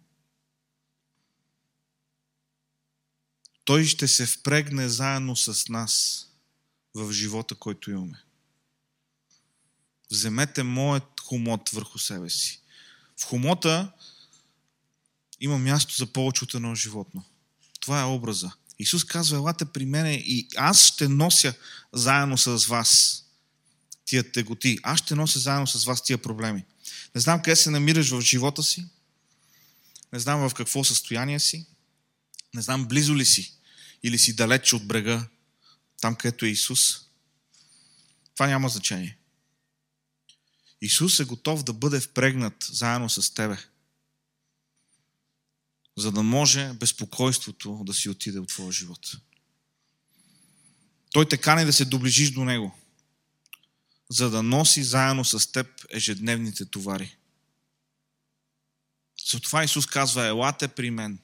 Той 3.65 3.85
ще 3.85 4.09
се 4.09 4.27
впрегне 4.27 4.89
заедно 4.89 5.37
с 5.37 5.69
нас 5.69 6.27
в 6.95 7.13
живота, 7.13 7.55
който 7.55 7.91
имаме. 7.91 8.23
Вземете 10.13 10.63
моят 10.63 11.21
хумот 11.21 11.71
върху 11.71 11.99
себе 11.99 12.31
си. 12.31 12.61
В 13.21 13.25
хумота 13.25 13.93
има 15.41 15.59
място 15.59 15.95
за 15.95 16.07
повече 16.07 16.45
от 16.45 16.55
едно 16.55 16.75
животно. 16.75 17.25
Това 17.81 18.01
е 18.01 18.05
образа. 18.05 18.53
Исус 18.79 19.05
казва, 19.05 19.37
елате 19.37 19.65
при 19.65 19.87
мене 19.87 20.15
и 20.15 20.49
аз 20.57 20.87
ще 20.87 21.09
нося 21.09 21.55
заедно 21.93 22.39
с 22.39 22.67
вас 22.67 23.23
тия 24.05 24.33
теготи. 24.33 24.79
Аз 24.83 24.99
ще 24.99 25.15
нося 25.15 25.39
заедно 25.39 25.67
с 25.67 25.85
вас 25.85 26.03
тия 26.03 26.19
проблеми. 26.19 26.65
Не 27.15 27.21
знам 27.21 27.43
къде 27.43 27.57
се 27.57 27.71
намираш 27.71 28.11
в 28.11 28.21
живота 28.21 28.63
си. 28.63 28.87
Не 30.13 30.19
знам 30.19 30.49
в 30.49 30.55
какво 30.55 30.85
състояние 30.85 31.41
си. 31.41 31.67
Не 32.55 32.63
знам 32.63 32.89
близо 32.89 33.17
ли 33.17 33.25
си 33.25 33.55
или 34.03 34.19
си 34.19 34.37
далеч 34.37 34.73
от 34.73 34.87
брега, 34.87 35.27
там 36.01 36.15
където 36.15 36.45
е 36.45 36.49
Исус. 36.49 37.01
Това 38.35 38.47
няма 38.47 38.69
значение. 38.69 39.19
Исус 40.83 41.21
е 41.21 41.25
готов 41.25 41.63
да 41.63 41.73
бъде 41.73 42.01
впрегнат 42.01 42.55
заедно 42.71 43.09
с 43.09 43.35
тебе, 43.35 43.59
за 45.97 46.13
да 46.13 46.23
може 46.23 46.73
безпокойството 46.73 47.83
да 47.85 47.95
си 47.95 48.09
отиде 48.09 48.39
от 48.39 48.49
твоя 48.49 48.73
живот. 48.73 49.13
Той 51.13 51.29
те 51.29 51.37
кани 51.37 51.65
да 51.65 51.73
се 51.73 51.85
доближиш 51.85 52.31
до 52.31 52.45
Него, 52.45 52.79
за 54.11 54.31
да 54.31 54.43
носи 54.43 54.83
заедно 54.83 55.25
с 55.25 55.53
теб 55.53 55.67
ежедневните 55.91 56.65
товари. 56.65 57.17
Затова 59.31 59.65
Исус 59.65 59.87
казва, 59.87 60.27
елате 60.27 60.69
при 60.69 60.91
мен, 60.91 61.19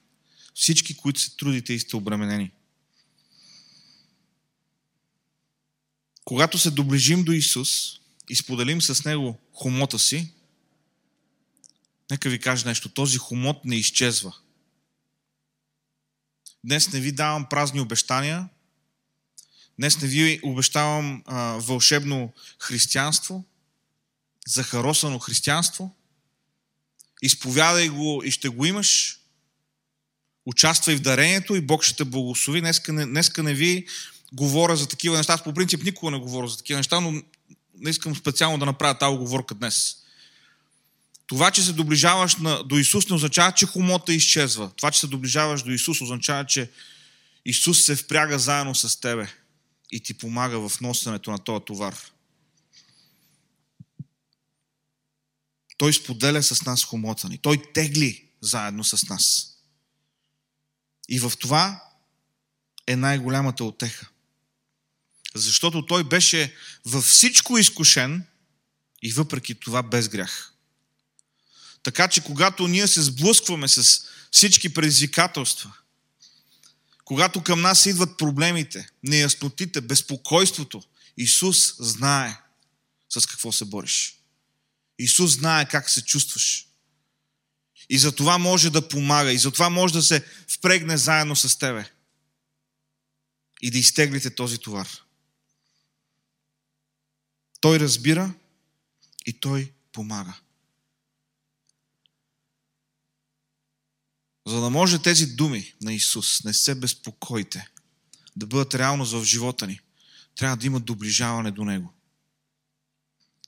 всички, 0.55 0.97
които 0.97 1.21
се 1.21 1.37
трудите 1.37 1.73
и 1.73 1.81
сте 1.81 1.97
обременени. 1.97 2.51
Когато 6.25 6.59
се 6.59 6.71
доближим 6.71 7.25
до 7.25 7.33
Исус 7.33 7.98
и 8.31 8.37
споделим 8.37 8.83
с 8.83 9.05
Него 9.05 9.39
хомота 9.53 9.99
си, 9.99 10.33
Нека 12.11 12.29
ви 12.29 12.39
кажа 12.39 12.69
нещо. 12.69 12.89
Този 12.89 13.19
хомот 13.19 13.65
не 13.65 13.77
изчезва. 13.77 14.37
Днес 16.65 16.93
не 16.93 17.01
ви 17.01 17.13
давам 17.13 17.47
празни 17.49 17.81
обещания. 17.81 18.49
Днес 19.79 20.01
не 20.01 20.09
ви 20.09 20.41
обещавам 20.43 21.23
а, 21.27 21.59
вълшебно 21.59 22.33
християнство, 22.59 23.45
захаросано 24.47 25.19
християнство. 25.19 25.95
Изповядай 27.23 27.89
го 27.89 28.23
и 28.25 28.31
ще 28.31 28.49
го 28.49 28.67
имаш. 28.67 29.21
Участвай 30.47 30.97
в 30.97 31.01
дарението 31.01 31.57
и 31.57 31.61
Бог 31.61 31.85
ще 31.85 31.97
те 31.97 32.05
благослови. 32.05 32.61
Днеска 32.61 32.93
не, 32.93 33.07
днеска 33.07 33.43
не 33.43 33.55
ви 33.55 33.87
говоря 34.33 34.77
за 34.77 34.89
такива 34.89 35.17
неща. 35.17 35.33
Аз 35.33 35.45
по 35.45 35.55
принцип 35.55 35.83
никога 35.83 36.11
не 36.11 36.19
говоря 36.19 36.49
за 36.49 36.57
такива 36.57 36.79
неща, 36.79 37.01
но 37.01 37.23
не 37.75 37.91
искам 37.91 38.17
специално 38.17 38.59
да 38.59 38.67
направя 38.67 38.99
тази 38.99 39.15
оговорка 39.15 39.55
днес. 39.55 39.97
Това, 41.27 41.51
че 41.51 41.63
се 41.63 41.73
доближаваш 41.73 42.37
на, 42.37 42.65
до 42.65 42.79
Исус, 42.79 43.09
не 43.09 43.17
означава, 43.17 43.53
че 43.53 43.67
хомота 43.67 44.13
изчезва. 44.13 44.71
Това, 44.77 44.91
че 44.91 45.01
се 45.01 45.07
доближаваш 45.07 45.63
до 45.63 45.71
Исус, 45.71 46.01
означава, 46.01 46.47
че 46.47 46.71
Исус 47.45 47.85
се 47.85 47.97
впряга 47.97 48.39
заедно 48.39 48.75
с 48.75 49.01
тебе 49.01 49.33
и 49.91 50.01
ти 50.01 50.15
помага 50.15 50.69
в 50.69 50.81
носенето 50.81 51.31
на 51.31 51.39
този 51.39 51.65
товар. 51.65 51.97
Той 55.79 55.93
споделя 55.93 56.43
с 56.43 56.65
нас 56.65 56.85
хомота 56.85 57.29
ни. 57.29 57.39
Той 57.39 57.63
тегли 57.75 58.25
заедно 58.41 58.85
с 58.85 59.09
нас. 59.09 59.55
И 61.09 61.19
в 61.19 61.33
това 61.39 61.83
е 62.87 62.97
най-голямата 62.97 63.65
отеха. 63.65 64.09
Защото 65.35 65.87
той 65.87 66.05
беше 66.05 66.55
във 66.85 67.05
всичко 67.05 67.59
изкушен 67.59 68.25
и 69.03 69.13
въпреки 69.13 69.55
това 69.55 69.83
без 69.83 70.09
грях. 70.09 70.53
Така 71.83 72.09
че 72.09 72.21
когато 72.21 72.69
ние 72.69 72.87
се 72.87 73.03
сблъскваме 73.03 73.69
с 73.69 74.05
всички 74.31 74.75
предизвикателства, 74.75 75.73
когато 77.05 77.43
към 77.43 77.61
нас 77.61 77.87
идват 77.87 78.19
проблемите, 78.19 78.89
неяснотите, 79.03 79.81
безпокойството, 79.81 80.83
Исус 81.17 81.75
знае 81.79 82.37
с 83.09 83.27
какво 83.27 83.53
се 83.53 83.65
бориш. 83.65 84.19
Исус 84.99 85.33
знае 85.33 85.69
как 85.69 85.91
се 85.91 86.05
чувстваш. 86.05 86.69
И 87.91 87.99
за 87.99 88.13
това 88.13 88.39
може 88.39 88.71
да 88.71 88.89
помага, 88.89 89.33
и 89.33 89.39
за 89.39 89.51
това 89.51 89.71
може 89.71 89.93
да 89.93 90.03
се 90.03 90.25
впрегне 90.49 90.97
заедно 90.97 91.37
с 91.37 91.59
тебе. 91.59 91.91
И 93.63 93.71
да 93.71 93.79
изтеглите 93.79 94.35
този 94.35 94.59
товар. 94.59 94.89
Той 97.61 97.81
разбира 97.81 98.35
и 99.27 99.41
той 99.41 99.73
помага. 99.93 100.35
За 104.47 104.61
да 104.61 104.71
може 104.71 105.03
тези 105.03 105.27
думи 105.27 105.75
на 105.83 105.93
Исус, 105.93 106.45
не 106.45 106.55
се 106.55 106.75
безпокойте, 106.75 107.69
да 108.37 108.47
бъдат 108.47 108.75
реалност 108.75 109.13
в 109.13 109.25
живота 109.25 109.67
ни, 109.67 109.81
трябва 110.37 110.57
да 110.57 110.67
има 110.67 110.81
доближаване 110.81 111.51
до 111.51 111.65
Него. 111.65 111.93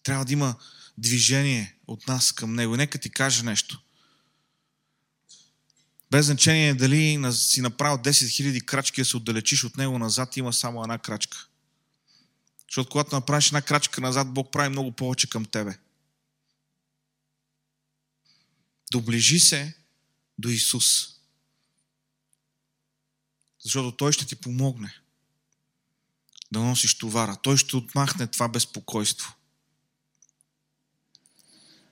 Трябва 0.03 0.25
да 0.25 0.33
има 0.33 0.55
движение 0.99 1.77
от 1.87 2.09
нас 2.09 2.33
към 2.33 2.55
Него. 2.55 2.77
нека 2.77 2.99
ти 2.99 3.11
кажа 3.11 3.45
нещо. 3.45 3.83
Без 6.11 6.27
значение 6.27 6.75
дали 6.75 7.33
си 7.33 7.61
направил 7.61 7.99
10 7.99 8.11
000 8.11 8.65
крачки 8.65 9.01
да 9.01 9.05
се 9.05 9.17
отдалечиш 9.17 9.65
от 9.65 9.77
Него, 9.77 9.99
назад 9.99 10.37
има 10.37 10.53
само 10.53 10.83
една 10.83 10.99
крачка. 10.99 11.47
Защото 12.71 12.91
когато 12.91 13.15
направиш 13.15 13.47
една 13.47 13.63
крачка 13.63 14.01
назад, 14.01 14.35
Бог 14.35 14.53
прави 14.53 14.69
много 14.69 14.93
повече 14.93 15.31
към 15.31 15.45
тебе. 15.45 15.79
Доближи 18.93 19.41
се 19.41 19.75
до 20.39 20.49
Исус. 20.49 21.09
Защото 23.63 23.97
Той 23.97 24.13
ще 24.13 24.27
ти 24.27 24.37
помогне 24.37 25.01
да 26.53 26.61
носиш 26.61 26.99
товара. 26.99 27.37
Той 27.43 27.57
ще 27.57 27.77
отмахне 27.77 28.27
това 28.27 28.49
безпокойство. 28.49 29.35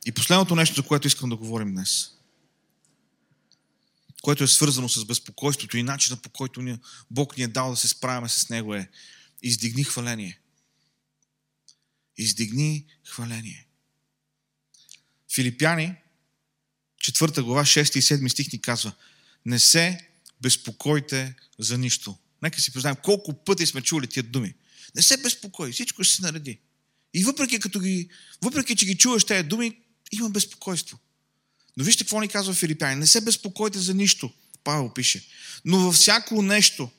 И 0.06 0.12
последното 0.12 0.54
нещо, 0.54 0.76
за 0.76 0.82
което 0.82 1.06
искам 1.06 1.30
да 1.30 1.36
говорим 1.36 1.74
днес, 1.74 2.10
което 4.22 4.44
е 4.44 4.48
свързано 4.48 4.88
с 4.88 5.04
безпокойството 5.04 5.76
и 5.76 5.82
начина 5.82 6.16
по 6.16 6.30
който 6.30 6.78
Бог 7.10 7.36
ни 7.36 7.42
е 7.42 7.48
дал 7.48 7.70
да 7.70 7.76
се 7.76 7.88
справяме 7.88 8.28
с 8.28 8.48
него 8.48 8.74
е 8.74 8.90
издигни 9.42 9.84
хваление. 9.84 10.40
Издигни 12.18 12.84
хваление. 13.06 13.66
Филипяни, 15.34 15.94
4 17.02 17.42
глава, 17.42 17.64
6 17.64 17.98
и 17.98 18.02
7 18.02 18.28
стих 18.28 18.52
ни 18.52 18.60
казва 18.60 18.92
Не 19.46 19.58
се 19.58 20.08
безпокойте 20.40 21.34
за 21.58 21.78
нищо. 21.78 22.18
Нека 22.42 22.60
си 22.60 22.72
признаем 22.72 22.96
колко 23.02 23.44
пъти 23.44 23.66
сме 23.66 23.82
чули 23.82 24.06
тия 24.06 24.22
думи. 24.22 24.54
Не 24.94 25.02
се 25.02 25.16
безпокой, 25.16 25.72
всичко 25.72 26.04
ще 26.04 26.16
се 26.16 26.22
нареди. 26.22 26.58
И 27.14 27.24
въпреки, 27.24 27.58
като 27.58 27.80
ги, 27.80 28.08
въпреки 28.42 28.76
че 28.76 28.86
ги 28.86 28.98
чуваш 28.98 29.24
тези 29.24 29.48
думи, 29.48 29.78
има 30.12 30.30
безпокойство. 30.30 30.98
Но 31.76 31.84
вижте 31.84 32.04
какво 32.04 32.20
ни 32.20 32.28
казва 32.28 32.54
Филипяни. 32.54 32.94
Не 32.94 33.06
се 33.06 33.20
безпокойте 33.20 33.78
за 33.78 33.94
нищо, 33.94 34.32
Павел 34.64 34.94
пише. 34.94 35.26
Но 35.64 35.78
във 35.78 35.94
всяко 35.94 36.42
нещо, 36.42 36.90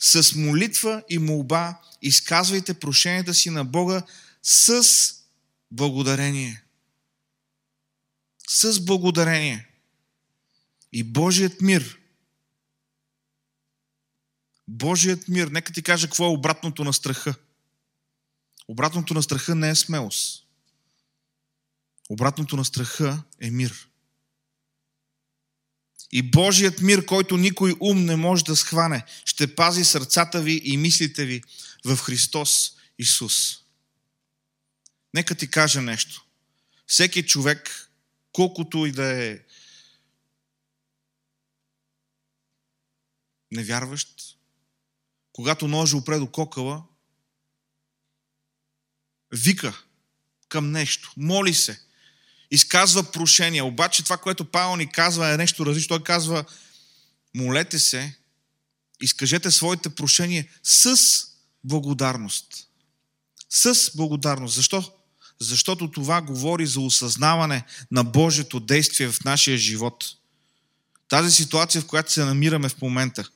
с 0.00 0.34
молитва 0.34 1.02
и 1.08 1.18
молба, 1.18 1.80
изказвайте 2.02 2.74
прошенията 2.74 3.34
си 3.34 3.50
на 3.50 3.64
Бога 3.64 4.02
с 4.42 4.82
благодарение. 5.70 6.62
С 8.48 8.84
благодарение. 8.84 9.66
И 10.92 11.02
Божият 11.02 11.60
мир, 11.60 11.98
Божият 14.68 15.28
мир, 15.28 15.48
нека 15.48 15.72
ти 15.72 15.82
кажа 15.82 16.06
какво 16.06 16.24
е 16.24 16.28
обратното 16.28 16.84
на 16.84 16.92
страха. 16.92 17.34
Обратното 18.68 19.14
на 19.14 19.22
страха 19.22 19.54
не 19.54 19.70
е 19.70 19.74
смелост. 19.74 20.46
Обратното 22.08 22.56
на 22.56 22.64
страха 22.64 23.22
е 23.40 23.50
мир. 23.50 23.88
И 26.12 26.30
Божият 26.30 26.80
мир, 26.80 27.06
който 27.06 27.36
никой 27.36 27.74
ум 27.80 28.04
не 28.04 28.16
може 28.16 28.44
да 28.44 28.56
схване, 28.56 29.04
ще 29.24 29.54
пази 29.54 29.84
сърцата 29.84 30.42
ви 30.42 30.60
и 30.64 30.76
мислите 30.76 31.24
ви 31.24 31.42
в 31.84 31.96
Христос 31.96 32.72
Исус. 32.98 33.59
Нека 35.14 35.34
ти 35.34 35.50
кажа 35.50 35.82
нещо. 35.82 36.24
Всеки 36.86 37.26
човек, 37.26 37.90
колкото 38.32 38.86
и 38.86 38.92
да 38.92 39.24
е 39.24 39.38
невярващ, 43.50 44.38
когато 45.32 45.68
ножа 45.68 45.96
опре 45.96 46.18
до 46.18 46.30
кокала, 46.30 46.84
вика 49.32 49.84
към 50.48 50.70
нещо, 50.70 51.12
моли 51.16 51.54
се, 51.54 51.80
изказва 52.50 53.12
прошение. 53.12 53.62
Обаче 53.62 54.04
това, 54.04 54.16
което 54.16 54.50
Павел 54.50 54.76
ни 54.76 54.92
казва 54.92 55.34
е 55.34 55.36
нещо 55.36 55.66
различно. 55.66 55.88
Той 55.88 56.04
казва, 56.04 56.44
молете 57.34 57.78
се, 57.78 58.16
изкажете 59.00 59.50
своите 59.50 59.90
прошения 59.90 60.48
с 60.62 60.96
благодарност. 61.64 62.68
С 63.50 63.90
благодарност. 63.96 64.54
Защо? 64.54 64.99
Защото 65.40 65.90
това 65.90 66.22
говори 66.22 66.66
за 66.66 66.80
осъзнаване 66.80 67.64
на 67.90 68.04
Божието 68.04 68.60
действие 68.60 69.08
в 69.08 69.24
нашия 69.24 69.58
живот. 69.58 70.04
Тази 71.08 71.30
ситуация, 71.30 71.82
в 71.82 71.86
която 71.86 72.12
се 72.12 72.24
намираме 72.24 72.68
в 72.68 72.80
момента, 72.82 73.28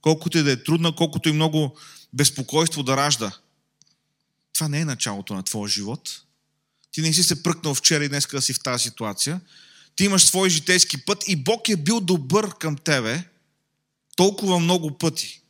колкото 0.00 0.38
и 0.38 0.42
да 0.42 0.52
е 0.52 0.62
трудна, 0.62 0.94
колкото 0.94 1.28
и 1.28 1.32
много 1.32 1.78
безпокойство 2.12 2.82
да 2.82 2.96
ражда, 2.96 3.32
това 4.54 4.68
не 4.68 4.80
е 4.80 4.84
началото 4.84 5.34
на 5.34 5.42
твоя 5.42 5.68
живот. 5.68 6.22
Ти 6.92 7.00
не 7.00 7.12
си 7.12 7.22
се 7.22 7.42
пръкнал 7.42 7.74
вчера 7.74 8.04
и 8.04 8.08
днес 8.08 8.26
да 8.26 8.42
си 8.42 8.52
в 8.52 8.62
тази 8.62 8.82
ситуация. 8.82 9.40
Ти 9.96 10.04
имаш 10.04 10.24
свой 10.24 10.50
житейски 10.50 11.04
път 11.04 11.24
и 11.28 11.36
Бог 11.36 11.68
е 11.68 11.76
бил 11.76 12.00
добър 12.00 12.58
към 12.58 12.76
тебе 12.76 13.24
толкова 14.16 14.58
много 14.58 14.98
пъти. 14.98 15.40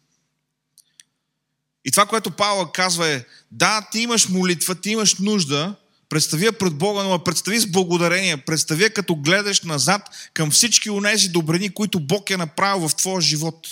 И 1.84 1.90
това, 1.90 2.06
което 2.06 2.30
Павла 2.30 2.72
казва 2.72 3.08
е, 3.08 3.24
да, 3.50 3.88
ти 3.92 4.00
имаш 4.00 4.28
молитва, 4.28 4.74
ти 4.74 4.90
имаш 4.90 5.14
нужда, 5.14 5.74
представи 6.12 6.44
я 6.44 6.52
пред 6.58 6.74
Бога, 6.74 7.02
но 7.02 7.24
представи 7.24 7.60
с 7.60 7.70
благодарение, 7.70 8.36
представи 8.36 8.82
я 8.82 8.94
като 8.94 9.16
гледаш 9.16 9.62
назад 9.62 10.30
към 10.34 10.50
всички 10.50 10.90
онези 10.90 11.28
добрини, 11.28 11.74
които 11.74 12.00
Бог 12.00 12.30
е 12.30 12.36
направил 12.36 12.88
в 12.88 12.96
твоя 12.96 13.20
живот. 13.20 13.68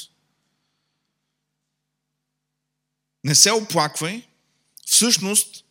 Не 3.25 3.35
се 3.35 3.53
оплаквай. 3.53 4.23
Всъщност, 4.87 5.65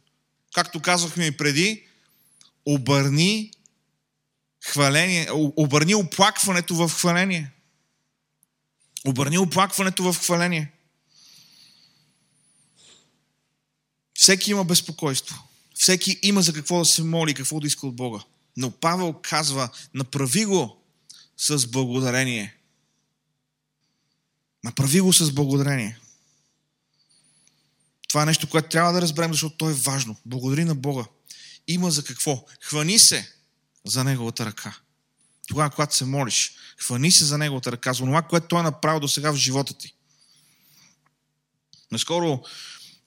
както 0.53 0.81
казахме 0.81 1.25
и 1.25 1.37
преди, 1.37 1.87
обърни 2.65 3.51
хваление, 4.65 5.27
обърни 5.33 5.95
оплакването 5.95 6.75
в 6.75 6.89
хваление. 6.89 7.51
Обърни 9.05 9.37
оплакването 9.37 10.13
в 10.13 10.19
хваление. 10.19 10.71
Всеки 14.13 14.51
има 14.51 14.63
безпокойство. 14.63 15.48
Всеки 15.79 16.19
има 16.21 16.41
за 16.41 16.53
какво 16.53 16.79
да 16.79 16.85
се 16.85 17.03
моли, 17.03 17.33
какво 17.33 17.59
да 17.59 17.67
иска 17.67 17.87
от 17.87 17.95
Бога. 17.95 18.19
Но 18.57 18.71
Павел 18.71 19.13
казва, 19.13 19.69
направи 19.93 20.45
го 20.45 20.81
с 21.37 21.67
благодарение. 21.67 22.55
Направи 24.63 25.01
го 25.01 25.13
с 25.13 25.31
благодарение. 25.31 25.99
Това 28.07 28.23
е 28.23 28.25
нещо, 28.25 28.49
което 28.49 28.69
трябва 28.69 28.93
да 28.93 29.01
разберем, 29.01 29.31
защото 29.31 29.57
то 29.57 29.69
е 29.69 29.73
важно. 29.73 30.15
Благодари 30.25 30.65
на 30.65 30.75
Бога. 30.75 31.05
Има 31.67 31.91
за 31.91 32.03
какво? 32.03 32.45
Хвани 32.61 32.99
се 32.99 33.33
за 33.85 34.03
Неговата 34.03 34.45
ръка. 34.45 34.77
Тогава, 35.47 35.69
когато 35.69 35.95
се 35.95 36.05
молиш, 36.05 36.53
хвани 36.77 37.11
се 37.11 37.25
за 37.25 37.37
Неговата 37.37 37.71
ръка, 37.71 37.93
за 37.93 37.99
това, 37.99 38.21
което 38.21 38.47
Той 38.47 38.59
е 38.59 38.63
направил 38.63 38.99
до 38.99 39.07
сега 39.07 39.31
в 39.31 39.35
живота 39.35 39.73
ти. 39.73 39.93
Наскоро 41.91 42.43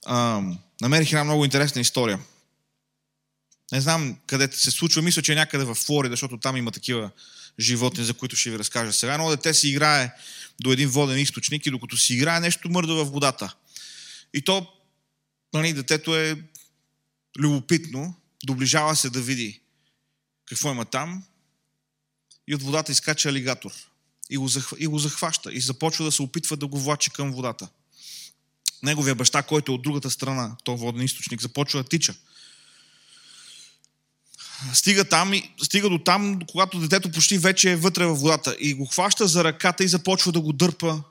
а, 0.05 0.41
намерих 0.81 1.11
една 1.11 1.23
много 1.23 1.45
интересна 1.45 1.81
история. 1.81 2.19
Не 3.73 3.81
знам 3.81 4.17
къде 4.27 4.49
се 4.51 4.71
случва, 4.71 5.01
мисля, 5.01 5.21
че 5.21 5.31
е 5.31 5.35
някъде 5.35 5.63
в 5.63 5.75
Флорида, 5.75 6.13
защото 6.13 6.37
там 6.37 6.57
има 6.57 6.71
такива 6.71 7.11
животни, 7.59 8.03
за 8.03 8.13
които 8.13 8.35
ще 8.35 8.49
ви 8.51 8.59
разкажа 8.59 8.93
сега. 8.93 9.13
Едно 9.13 9.29
дете 9.29 9.53
си 9.53 9.69
играе 9.69 10.11
до 10.61 10.71
един 10.71 10.89
воден 10.89 11.19
източник 11.19 11.65
и 11.65 11.71
докато 11.71 11.97
си 11.97 12.13
играе, 12.13 12.39
нещо 12.39 12.69
мърда 12.69 12.93
в 12.93 13.05
водата. 13.05 13.55
И 14.33 14.41
то, 14.41 14.67
нали, 15.53 15.73
детето 15.73 16.17
е 16.17 16.43
любопитно, 17.39 18.15
доближава 18.43 18.95
се 18.95 19.09
да 19.09 19.21
види 19.21 19.59
какво 20.45 20.71
има 20.71 20.85
там 20.85 21.23
и 22.47 22.55
от 22.55 22.61
водата 22.61 22.91
изкача 22.91 23.29
алигатор. 23.29 23.71
И 24.29 24.37
го, 24.37 24.47
захва, 24.47 24.77
и 24.79 24.87
го 24.87 24.99
захваща 24.99 25.53
и 25.53 25.61
започва 25.61 26.05
да 26.05 26.11
се 26.11 26.21
опитва 26.21 26.57
да 26.57 26.67
го 26.67 26.79
влачи 26.79 27.09
към 27.09 27.31
водата. 27.31 27.67
Неговия 28.83 29.15
баща, 29.15 29.43
който 29.43 29.71
е 29.71 29.75
от 29.75 29.81
другата 29.81 30.09
страна, 30.09 30.55
този 30.63 30.81
воден 30.81 31.01
източник, 31.01 31.41
започва 31.41 31.83
да 31.83 31.89
тича 31.89 32.15
стига, 34.73 35.05
там, 35.05 35.33
стига 35.63 35.89
до 35.89 35.97
там, 35.97 36.39
когато 36.47 36.79
детето 36.79 37.11
почти 37.11 37.37
вече 37.37 37.71
е 37.71 37.75
вътре 37.75 38.05
във 38.05 38.19
водата 38.19 38.55
и 38.59 38.73
го 38.73 38.85
хваща 38.85 39.27
за 39.27 39.43
ръката 39.43 39.83
и 39.83 39.87
започва 39.87 40.31
да 40.31 40.41
го 40.41 40.53
дърпа, 40.53 41.03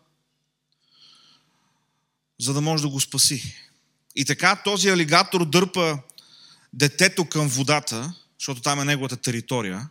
за 2.40 2.54
да 2.54 2.60
може 2.60 2.82
да 2.82 2.88
го 2.88 3.00
спаси. 3.00 3.56
И 4.16 4.24
така 4.24 4.62
този 4.64 4.88
алигатор 4.88 5.44
дърпа 5.44 5.98
детето 6.72 7.24
към 7.24 7.48
водата, 7.48 8.14
защото 8.38 8.60
там 8.60 8.80
е 8.80 8.84
неговата 8.84 9.16
територия, 9.16 9.88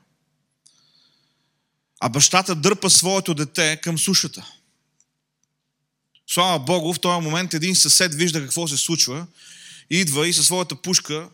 а 1.99 2.09
бащата 2.09 2.55
дърпа 2.55 2.89
своето 2.89 3.33
дете 3.33 3.79
към 3.83 3.97
сушата. 3.97 4.51
Слава 6.27 6.59
Богу, 6.59 6.93
в 6.93 6.99
този 6.99 7.21
момент 7.21 7.53
един 7.53 7.75
съсед 7.75 8.15
вижда 8.15 8.41
какво 8.41 8.67
се 8.67 8.77
случва, 8.77 9.27
идва 9.89 10.27
и 10.27 10.33
със 10.33 10.45
своята 10.45 10.75
пушка 10.75 11.29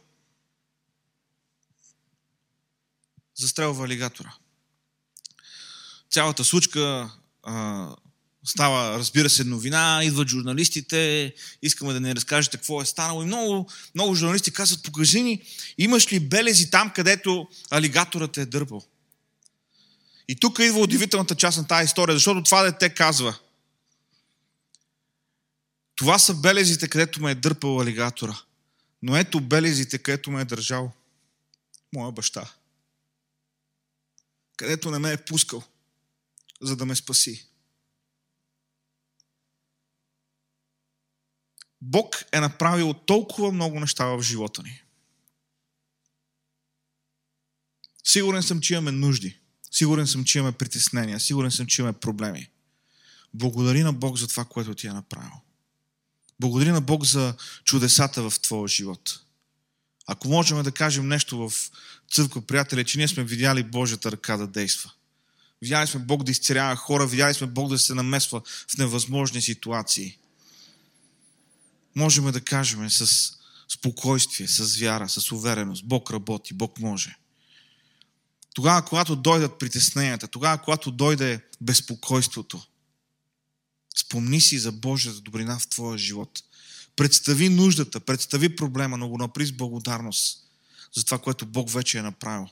застрелва 3.38 3.86
алигатора. 3.86 4.34
Цялата 6.12 6.44
случка 6.44 7.12
а, 7.44 7.96
става, 8.46 9.00
разбира 9.00 9.30
се, 9.30 9.44
новина, 9.44 10.02
идват 10.04 10.30
журналистите, 10.30 11.34
искаме 11.62 11.94
да 11.94 12.00
ни 12.00 12.16
разкажете 12.16 12.58
какво 12.58 12.82
е 12.82 12.86
станало. 12.86 13.24
И 13.24 13.26
много, 13.26 13.70
много 13.96 14.16
журналисти 14.16 14.52
казват, 14.52 14.84
покажи 14.84 15.22
ни, 15.22 15.42
имаш 15.78 16.14
ли 16.14 16.20
белези 16.20 16.70
там, 16.70 16.92
където 16.96 17.48
алигаторът 17.70 18.38
е 18.38 18.46
дърпал. 18.46 18.84
И 20.28 20.36
тук 20.36 20.60
идва 20.60 20.80
удивителната 20.80 21.36
част 21.36 21.58
на 21.58 21.68
тази 21.68 21.86
история, 21.86 22.16
защото 22.16 22.44
това 22.44 22.64
дете 22.64 22.90
казва. 22.90 23.38
Това 25.96 26.20
са 26.20 26.34
белезите, 26.34 26.88
където 26.88 27.22
ме 27.22 27.32
е 27.32 27.36
дърпал 27.36 27.80
алигатора. 27.80 28.38
Но 29.02 29.18
ето 29.18 29.40
белезите, 29.40 29.98
където 29.98 30.32
ме 30.32 30.42
е 30.42 30.46
държал 30.46 30.92
моя 31.94 32.12
баща 32.12 32.54
където 34.58 34.92
не 34.92 35.00
ме 35.00 35.12
е 35.12 35.26
пускал, 35.26 35.64
за 36.62 36.76
да 36.76 36.86
ме 36.86 36.96
спаси. 36.96 37.48
Бог 41.82 42.24
е 42.32 42.40
направил 42.40 42.94
толкова 42.94 43.52
много 43.52 43.80
неща 43.80 44.06
в 44.06 44.22
живота 44.22 44.64
ни. 44.64 44.84
Сигурен 48.04 48.44
съм, 48.44 48.62
че 48.62 48.74
имаме 48.74 48.92
нужди. 48.92 49.40
Сигурен 49.72 50.08
съм, 50.08 50.26
че 50.26 50.38
имаме 50.38 50.58
притеснения. 50.58 51.20
Сигурен 51.20 51.52
съм, 51.52 51.68
че 51.68 51.82
имаме 51.82 52.00
проблеми. 52.00 52.50
Благодари 53.34 53.84
на 53.84 53.94
Бог 53.94 54.18
за 54.18 54.28
това, 54.28 54.46
което 54.46 54.76
ти 54.76 54.88
е 54.88 54.94
направил. 54.94 55.32
Благодари 56.40 56.72
на 56.72 56.82
Бог 56.82 57.06
за 57.06 57.36
чудесата 57.64 58.30
в 58.30 58.40
твоя 58.40 58.68
живот. 58.68 59.27
Ако 60.08 60.28
можем 60.28 60.64
да 60.64 60.72
кажем 60.72 61.08
нещо 61.08 61.50
в 61.50 61.72
църква, 62.12 62.42
приятели, 62.42 62.86
че 62.86 62.98
ние 62.98 63.08
сме 63.08 63.24
видяли 63.24 63.64
Божията 63.64 64.12
ръка 64.12 64.38
да 64.38 64.48
действа. 64.48 64.92
Видяли 65.62 65.88
сме 65.88 66.00
Бог 66.00 66.24
да 66.24 66.32
изцелява 66.32 66.76
хора, 66.76 67.08
видяли 67.08 67.34
сме 67.34 67.48
Бог 67.48 67.70
да 67.70 67.80
се 67.80 67.94
намесва 67.94 68.42
в 68.68 68.78
невъзможни 68.78 69.42
ситуации. 69.42 70.18
Можем 71.96 72.32
да 72.32 72.42
кажем 72.42 72.90
с 72.90 73.34
спокойствие, 73.70 74.48
с 74.48 74.78
вяра, 74.78 75.10
с 75.10 75.32
увереност. 75.32 75.86
Бог 75.88 76.12
работи, 76.12 76.54
Бог 76.54 76.80
може. 76.80 77.18
Тогава, 78.54 78.86
когато 78.86 79.16
дойдат 79.16 79.60
притесненията, 79.60 80.28
тогава, 80.28 80.58
когато 80.58 80.92
дойде 80.92 81.42
безпокойството, 81.62 82.62
спомни 83.98 84.42
си 84.42 84.60
за 84.60 84.72
Божията 84.72 85.22
добрина 85.22 85.60
в 85.60 85.68
твоя 85.68 85.98
живот. 85.98 86.44
Представи 86.98 87.50
нуждата, 87.50 88.00
представи 88.00 88.56
проблема, 88.56 88.98
но 88.98 89.10
го 89.10 89.18
напри 89.18 89.46
с 89.46 89.52
благодарност 89.52 90.50
за 90.96 91.06
това, 91.06 91.20
което 91.20 91.46
Бог 91.46 91.70
вече 91.72 91.98
е 91.98 92.02
направил. 92.02 92.50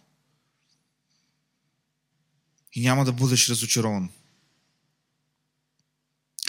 И 2.73 2.81
няма 2.81 3.05
да 3.05 3.13
бъдеш 3.13 3.49
разочарован. 3.49 4.09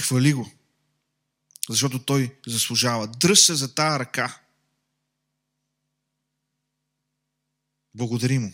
Хвали 0.03 0.33
го, 0.33 0.51
защото 1.69 1.99
той 1.99 2.37
заслужава. 2.47 3.09
Дръж 3.09 3.41
се 3.41 3.55
за 3.55 3.75
тая 3.75 3.99
ръка. 3.99 4.41
Благодари 7.95 8.39
му. 8.39 8.53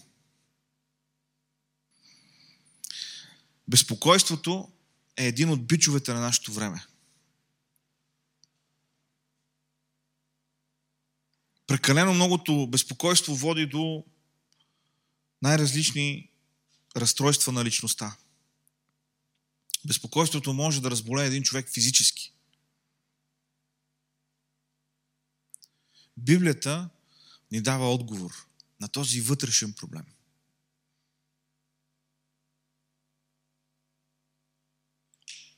Безпокойството 3.68 4.72
е 5.16 5.26
един 5.26 5.50
от 5.50 5.66
бичовете 5.66 6.12
на 6.12 6.20
нашето 6.20 6.52
време. 6.52 6.87
Прекалено 11.66 12.14
многото 12.14 12.66
безпокойство 12.66 13.35
води 13.35 13.66
до 13.66 14.05
най-различни 15.42 16.31
разстройства 16.96 17.53
на 17.53 17.64
личността. 17.64 18.16
Безпокойството 19.87 20.53
може 20.53 20.83
да 20.83 20.90
разболее 20.90 21.27
един 21.27 21.42
човек 21.42 21.70
физически. 21.75 22.33
Библията 26.16 26.88
ни 27.51 27.61
дава 27.61 27.94
отговор 27.94 28.46
на 28.81 28.88
този 28.88 29.20
вътрешен 29.20 29.72
проблем. 29.72 30.05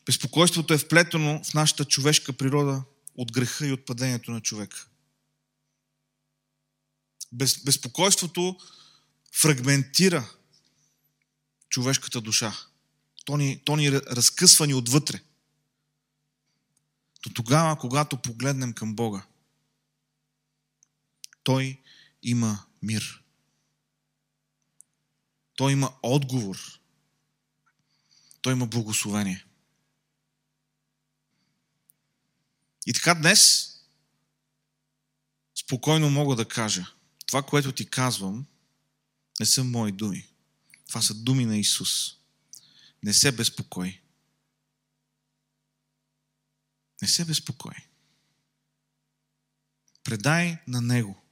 Безпокойството 0.06 0.74
е 0.74 0.78
вплетено 0.78 1.44
в 1.44 1.54
нашата 1.54 1.84
човешка 1.84 2.32
природа 2.32 2.84
от 3.16 3.32
греха 3.32 3.66
и 3.66 3.72
от 3.72 3.86
падението 3.86 4.30
на 4.30 4.40
човека 4.40 4.88
без, 7.34 7.64
безпокойството 7.64 8.60
фрагментира 9.32 10.30
човешката 11.68 12.20
душа. 12.20 12.58
То 13.24 13.36
ни, 13.36 13.62
то 13.64 13.76
ни 13.76 13.92
разкъсва 13.92 14.66
ни 14.66 14.74
отвътре. 14.74 15.22
То 17.20 17.32
тогава, 17.32 17.78
когато 17.78 18.22
погледнем 18.22 18.72
към 18.72 18.94
Бога, 18.94 19.26
Той 21.44 21.80
има 22.22 22.64
мир. 22.82 23.22
Той 25.56 25.72
има 25.72 25.94
отговор. 26.02 26.80
Той 28.42 28.52
има 28.52 28.66
благословение. 28.66 29.46
И 32.86 32.92
така 32.92 33.14
днес 33.14 33.70
спокойно 35.54 36.10
мога 36.10 36.36
да 36.36 36.48
кажа, 36.48 36.93
това, 37.26 37.42
което 37.42 37.72
ти 37.72 37.90
казвам, 37.90 38.46
не 39.40 39.46
са 39.46 39.64
мои 39.64 39.92
думи. 39.92 40.28
Това 40.88 41.02
са 41.02 41.14
думи 41.14 41.46
на 41.46 41.58
Исус. 41.58 42.16
Не 43.02 43.12
се 43.14 43.32
безпокой. 43.32 44.00
Не 47.02 47.08
се 47.08 47.24
безпокой. 47.24 47.74
Предай 50.04 50.58
на 50.66 50.80
Него 50.80 51.24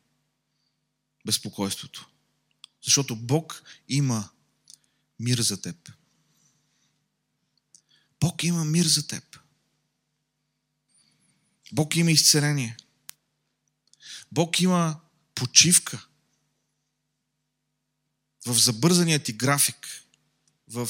безпокойството. 1.27 2.11
Защото 2.83 3.17
Бог 3.17 3.63
има 3.89 4.31
мир 5.21 5.39
за 5.39 5.63
теб. 5.63 5.93
Бог 8.21 8.45
има 8.45 8.65
мир 8.65 8.85
за 8.87 9.07
теб. 9.07 9.39
Бог 11.73 11.97
има 11.97 12.11
изцеление. 12.11 12.77
Бог 14.33 14.61
има 14.61 15.01
почивка. 15.43 16.07
в 18.47 18.55
забързания 18.55 19.23
ти 19.23 19.33
график, 19.33 20.05
в 20.69 20.89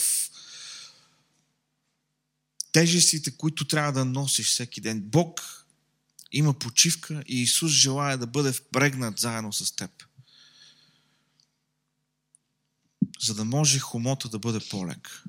тежестите, 2.72 3.36
които 3.36 3.68
трябва 3.68 3.92
да 3.92 4.04
носиш 4.04 4.50
всеки 4.50 4.80
ден. 4.80 5.00
Бог 5.02 5.40
има 6.32 6.58
почивка 6.58 7.22
и 7.28 7.42
Исус 7.42 7.72
желая 7.72 8.18
да 8.18 8.26
бъде 8.26 8.52
впрегнат 8.52 9.18
заедно 9.18 9.52
с 9.52 9.72
теб. 9.72 10.04
За 13.20 13.34
да 13.34 13.44
може 13.44 13.78
хомота 13.78 14.28
да 14.28 14.38
бъде 14.38 14.60
по-лек. 14.70 15.24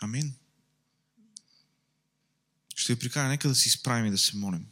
Амин. 0.00 0.34
Ще 2.74 2.94
ви 2.94 2.98
приканя, 2.98 3.28
нека 3.28 3.48
да 3.48 3.54
си 3.54 3.68
изправим 3.68 4.06
и 4.06 4.10
да 4.10 4.18
се 4.18 4.36
молим. 4.36 4.66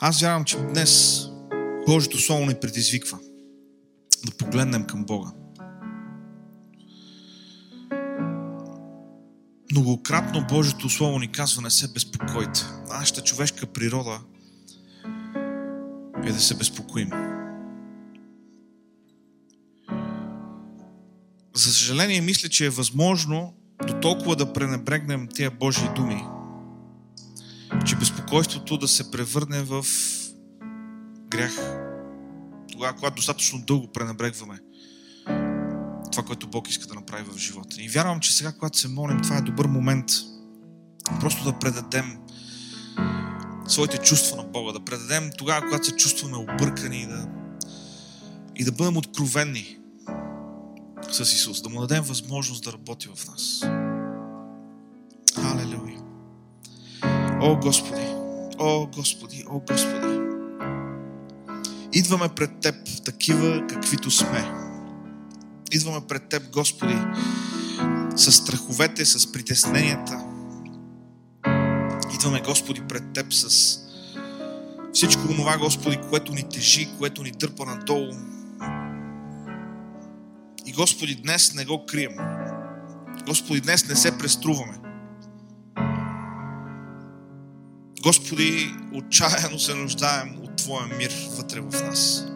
Аз 0.00 0.20
вярвам, 0.20 0.44
че 0.44 0.58
днес 0.58 1.22
Божието 1.86 2.18
Слово 2.18 2.46
ни 2.46 2.54
предизвиква 2.54 3.18
да 4.26 4.32
погледнем 4.32 4.86
към 4.86 5.04
Бога. 5.04 5.28
Многократно 9.72 10.46
Божието 10.48 10.88
Слово 10.88 11.18
ни 11.18 11.32
казва 11.32 11.62
не 11.62 11.70
се 11.70 11.92
безпокойте. 11.92 12.60
Нашата 12.88 13.22
човешка 13.22 13.66
природа 13.66 14.20
е 16.26 16.32
да 16.32 16.40
се 16.40 16.54
безпокоим. 16.54 17.10
За 21.54 21.72
съжаление, 21.72 22.20
мисля, 22.20 22.48
че 22.48 22.66
е 22.66 22.70
възможно 22.70 23.54
до 23.86 24.00
толкова 24.00 24.36
да 24.36 24.52
пренебрегнем 24.52 25.28
тия 25.34 25.50
Божии 25.50 25.88
думи, 25.96 26.24
че 27.86 27.96
безпокойството 28.26 28.78
да 28.78 28.88
се 28.88 29.10
превърне 29.10 29.62
в 29.62 29.86
грях. 31.28 31.56
Тогава, 32.72 32.94
когато 32.94 33.14
достатъчно 33.14 33.58
дълго 33.66 33.92
пренебрегваме 33.92 34.60
това, 36.12 36.22
което 36.26 36.46
Бог 36.46 36.70
иска 36.70 36.86
да 36.86 36.94
направи 36.94 37.24
в 37.24 37.38
живота. 37.38 37.76
И 37.78 37.88
вярвам, 37.88 38.20
че 38.20 38.32
сега, 38.32 38.52
когато 38.52 38.78
се 38.78 38.88
молим, 38.88 39.20
това 39.22 39.36
е 39.36 39.40
добър 39.40 39.66
момент 39.66 40.06
просто 41.20 41.44
да 41.44 41.58
предадем 41.58 42.18
своите 43.66 43.98
чувства 43.98 44.36
на 44.36 44.44
Бога, 44.44 44.72
да 44.72 44.84
предадем 44.84 45.30
тогава, 45.38 45.60
когато 45.60 45.86
се 45.86 45.96
чувстваме 45.96 46.36
объркани 46.36 47.02
и 47.02 47.06
да, 47.06 47.28
и 48.56 48.64
да 48.64 48.72
бъдем 48.72 48.96
откровенни 48.96 49.78
с 51.10 51.20
Исус, 51.20 51.62
да 51.62 51.68
му 51.68 51.80
дадем 51.80 52.02
възможност 52.02 52.64
да 52.64 52.72
работи 52.72 53.08
в 53.14 53.28
нас. 53.28 53.60
Халелуя. 55.34 56.02
О, 57.40 57.56
Господи! 57.56 58.15
О, 58.58 58.86
Господи! 58.86 59.44
О, 59.48 59.60
Господи! 59.60 60.20
Идваме 61.92 62.28
пред 62.28 62.60
Теб 62.60 62.74
такива, 63.04 63.66
каквито 63.66 64.10
сме. 64.10 64.52
Идваме 65.72 66.00
пред 66.08 66.28
Теб, 66.28 66.42
Господи, 66.52 66.96
с 68.16 68.32
страховете, 68.32 69.04
с 69.04 69.32
притесненията. 69.32 70.24
Идваме, 72.14 72.40
Господи, 72.40 72.80
пред 72.88 73.12
Теб 73.12 73.32
с 73.32 73.78
всичко 74.92 75.22
това, 75.26 75.58
Господи, 75.58 75.98
което 76.10 76.32
ни 76.32 76.48
тежи, 76.48 76.88
което 76.98 77.22
ни 77.22 77.30
дърпа 77.30 77.64
надолу. 77.66 78.12
И, 80.66 80.72
Господи, 80.72 81.14
днес 81.14 81.54
не 81.54 81.64
го 81.64 81.86
крием. 81.86 82.16
Господи, 83.26 83.60
днес 83.60 83.88
не 83.88 83.96
се 83.96 84.18
преструваме. 84.18 84.85
Господи, 88.06 88.74
отчаяно 88.94 89.58
се 89.58 89.74
нуждаем 89.74 90.36
от 90.42 90.56
Твоя 90.56 90.86
мир 90.86 91.12
вътре 91.36 91.60
в 91.60 91.82
нас. 91.82 92.26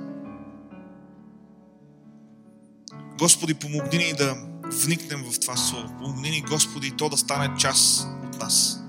Господи, 3.19 3.55
помогни 3.55 3.99
ни 3.99 4.13
да 4.13 4.37
вникнем 4.65 5.25
в 5.31 5.41
това 5.41 5.57
Слово. 5.57 5.89
Помогни 5.99 6.31
ни, 6.31 6.43
Господи, 6.43 6.91
то 6.91 7.09
да 7.09 7.17
стане 7.17 7.57
част 7.59 8.07
от 8.25 8.39
нас. 8.41 8.81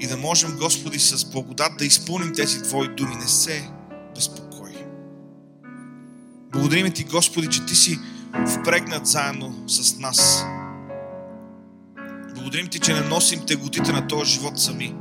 И 0.00 0.06
да 0.06 0.16
можем, 0.16 0.56
Господи, 0.56 0.98
с 0.98 1.30
благодат 1.30 1.72
да 1.78 1.84
изпълним 1.84 2.32
тези 2.34 2.62
Твои 2.62 2.88
думи. 2.88 3.16
Не 3.16 3.28
се 3.28 3.70
безпокой. 4.14 4.72
Благодарим 6.52 6.92
Ти, 6.92 7.04
Господи, 7.04 7.48
че 7.48 7.66
Ти 7.66 7.74
си 7.74 7.98
впрегнат 8.46 9.06
заедно 9.06 9.68
с 9.68 9.98
нас. 9.98 10.44
Благодарим 12.40 12.66
Ти, 12.66 12.80
че 12.80 12.94
не 12.94 13.00
носим 13.00 13.46
теготите 13.46 13.92
на 13.92 14.08
този 14.08 14.32
живот 14.32 14.58
сами. 14.60 14.94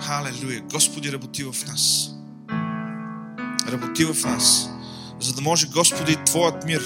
Халелуя! 0.00 0.60
Господи, 0.60 1.12
работи 1.12 1.44
в 1.44 1.66
нас. 1.66 2.10
Работи 3.68 4.04
в 4.04 4.24
нас, 4.24 4.70
за 5.20 5.32
да 5.32 5.42
може, 5.42 5.66
Господи, 5.66 6.16
Твоят 6.26 6.64
мир 6.64 6.82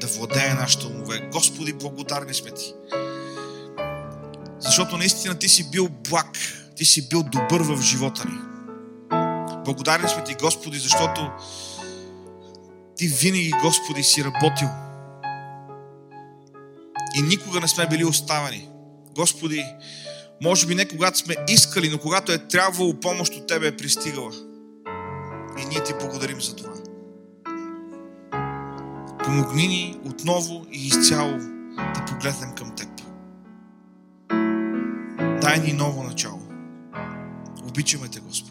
да 0.00 0.06
владее 0.06 0.54
нашите 0.54 0.86
умове. 0.86 1.28
Господи, 1.32 1.72
благодарни 1.72 2.34
сме 2.34 2.50
Ти. 2.50 2.74
Защото 4.58 4.96
наистина 4.96 5.34
Ти 5.34 5.48
си 5.48 5.70
бил 5.70 5.88
благ, 6.10 6.38
Ти 6.76 6.84
си 6.84 7.08
бил 7.08 7.22
добър 7.22 7.60
в 7.62 7.82
живота 7.82 8.24
ни. 8.28 8.38
Благодарни 9.64 10.08
сме 10.08 10.24
Ти, 10.24 10.34
Господи, 10.34 10.78
защото 10.78 11.30
Ти 12.96 13.08
винаги, 13.08 13.52
Господи, 13.62 14.02
си 14.02 14.24
работил. 14.24 14.68
И 17.16 17.22
никога 17.22 17.60
не 17.60 17.68
сме 17.68 17.86
били 17.86 18.04
оставени. 18.04 18.68
Господи, 19.14 19.64
може 20.42 20.66
би 20.66 20.74
не 20.74 20.88
когато 20.88 21.18
сме 21.18 21.36
искали, 21.48 21.88
но 21.90 21.98
когато 21.98 22.32
е 22.32 22.38
трябвало 22.38 23.00
помощ 23.00 23.34
от 23.34 23.46
Тебе 23.46 23.66
е 23.66 23.76
пристигала. 23.76 24.32
И 25.58 25.64
ние 25.64 25.82
Ти 25.84 25.92
благодарим 26.00 26.40
за 26.40 26.56
това. 26.56 26.72
Помогни 29.24 29.68
ни 29.68 29.96
отново 30.04 30.66
и 30.72 30.86
изцяло 30.86 31.38
да 31.76 32.04
погледнем 32.08 32.54
към 32.54 32.76
Теб. 32.76 32.88
Дай 35.40 35.58
ни 35.58 35.72
ново 35.72 36.02
начало. 36.02 36.40
Обичаме 37.68 38.08
Те, 38.08 38.20
Господи. 38.20 38.47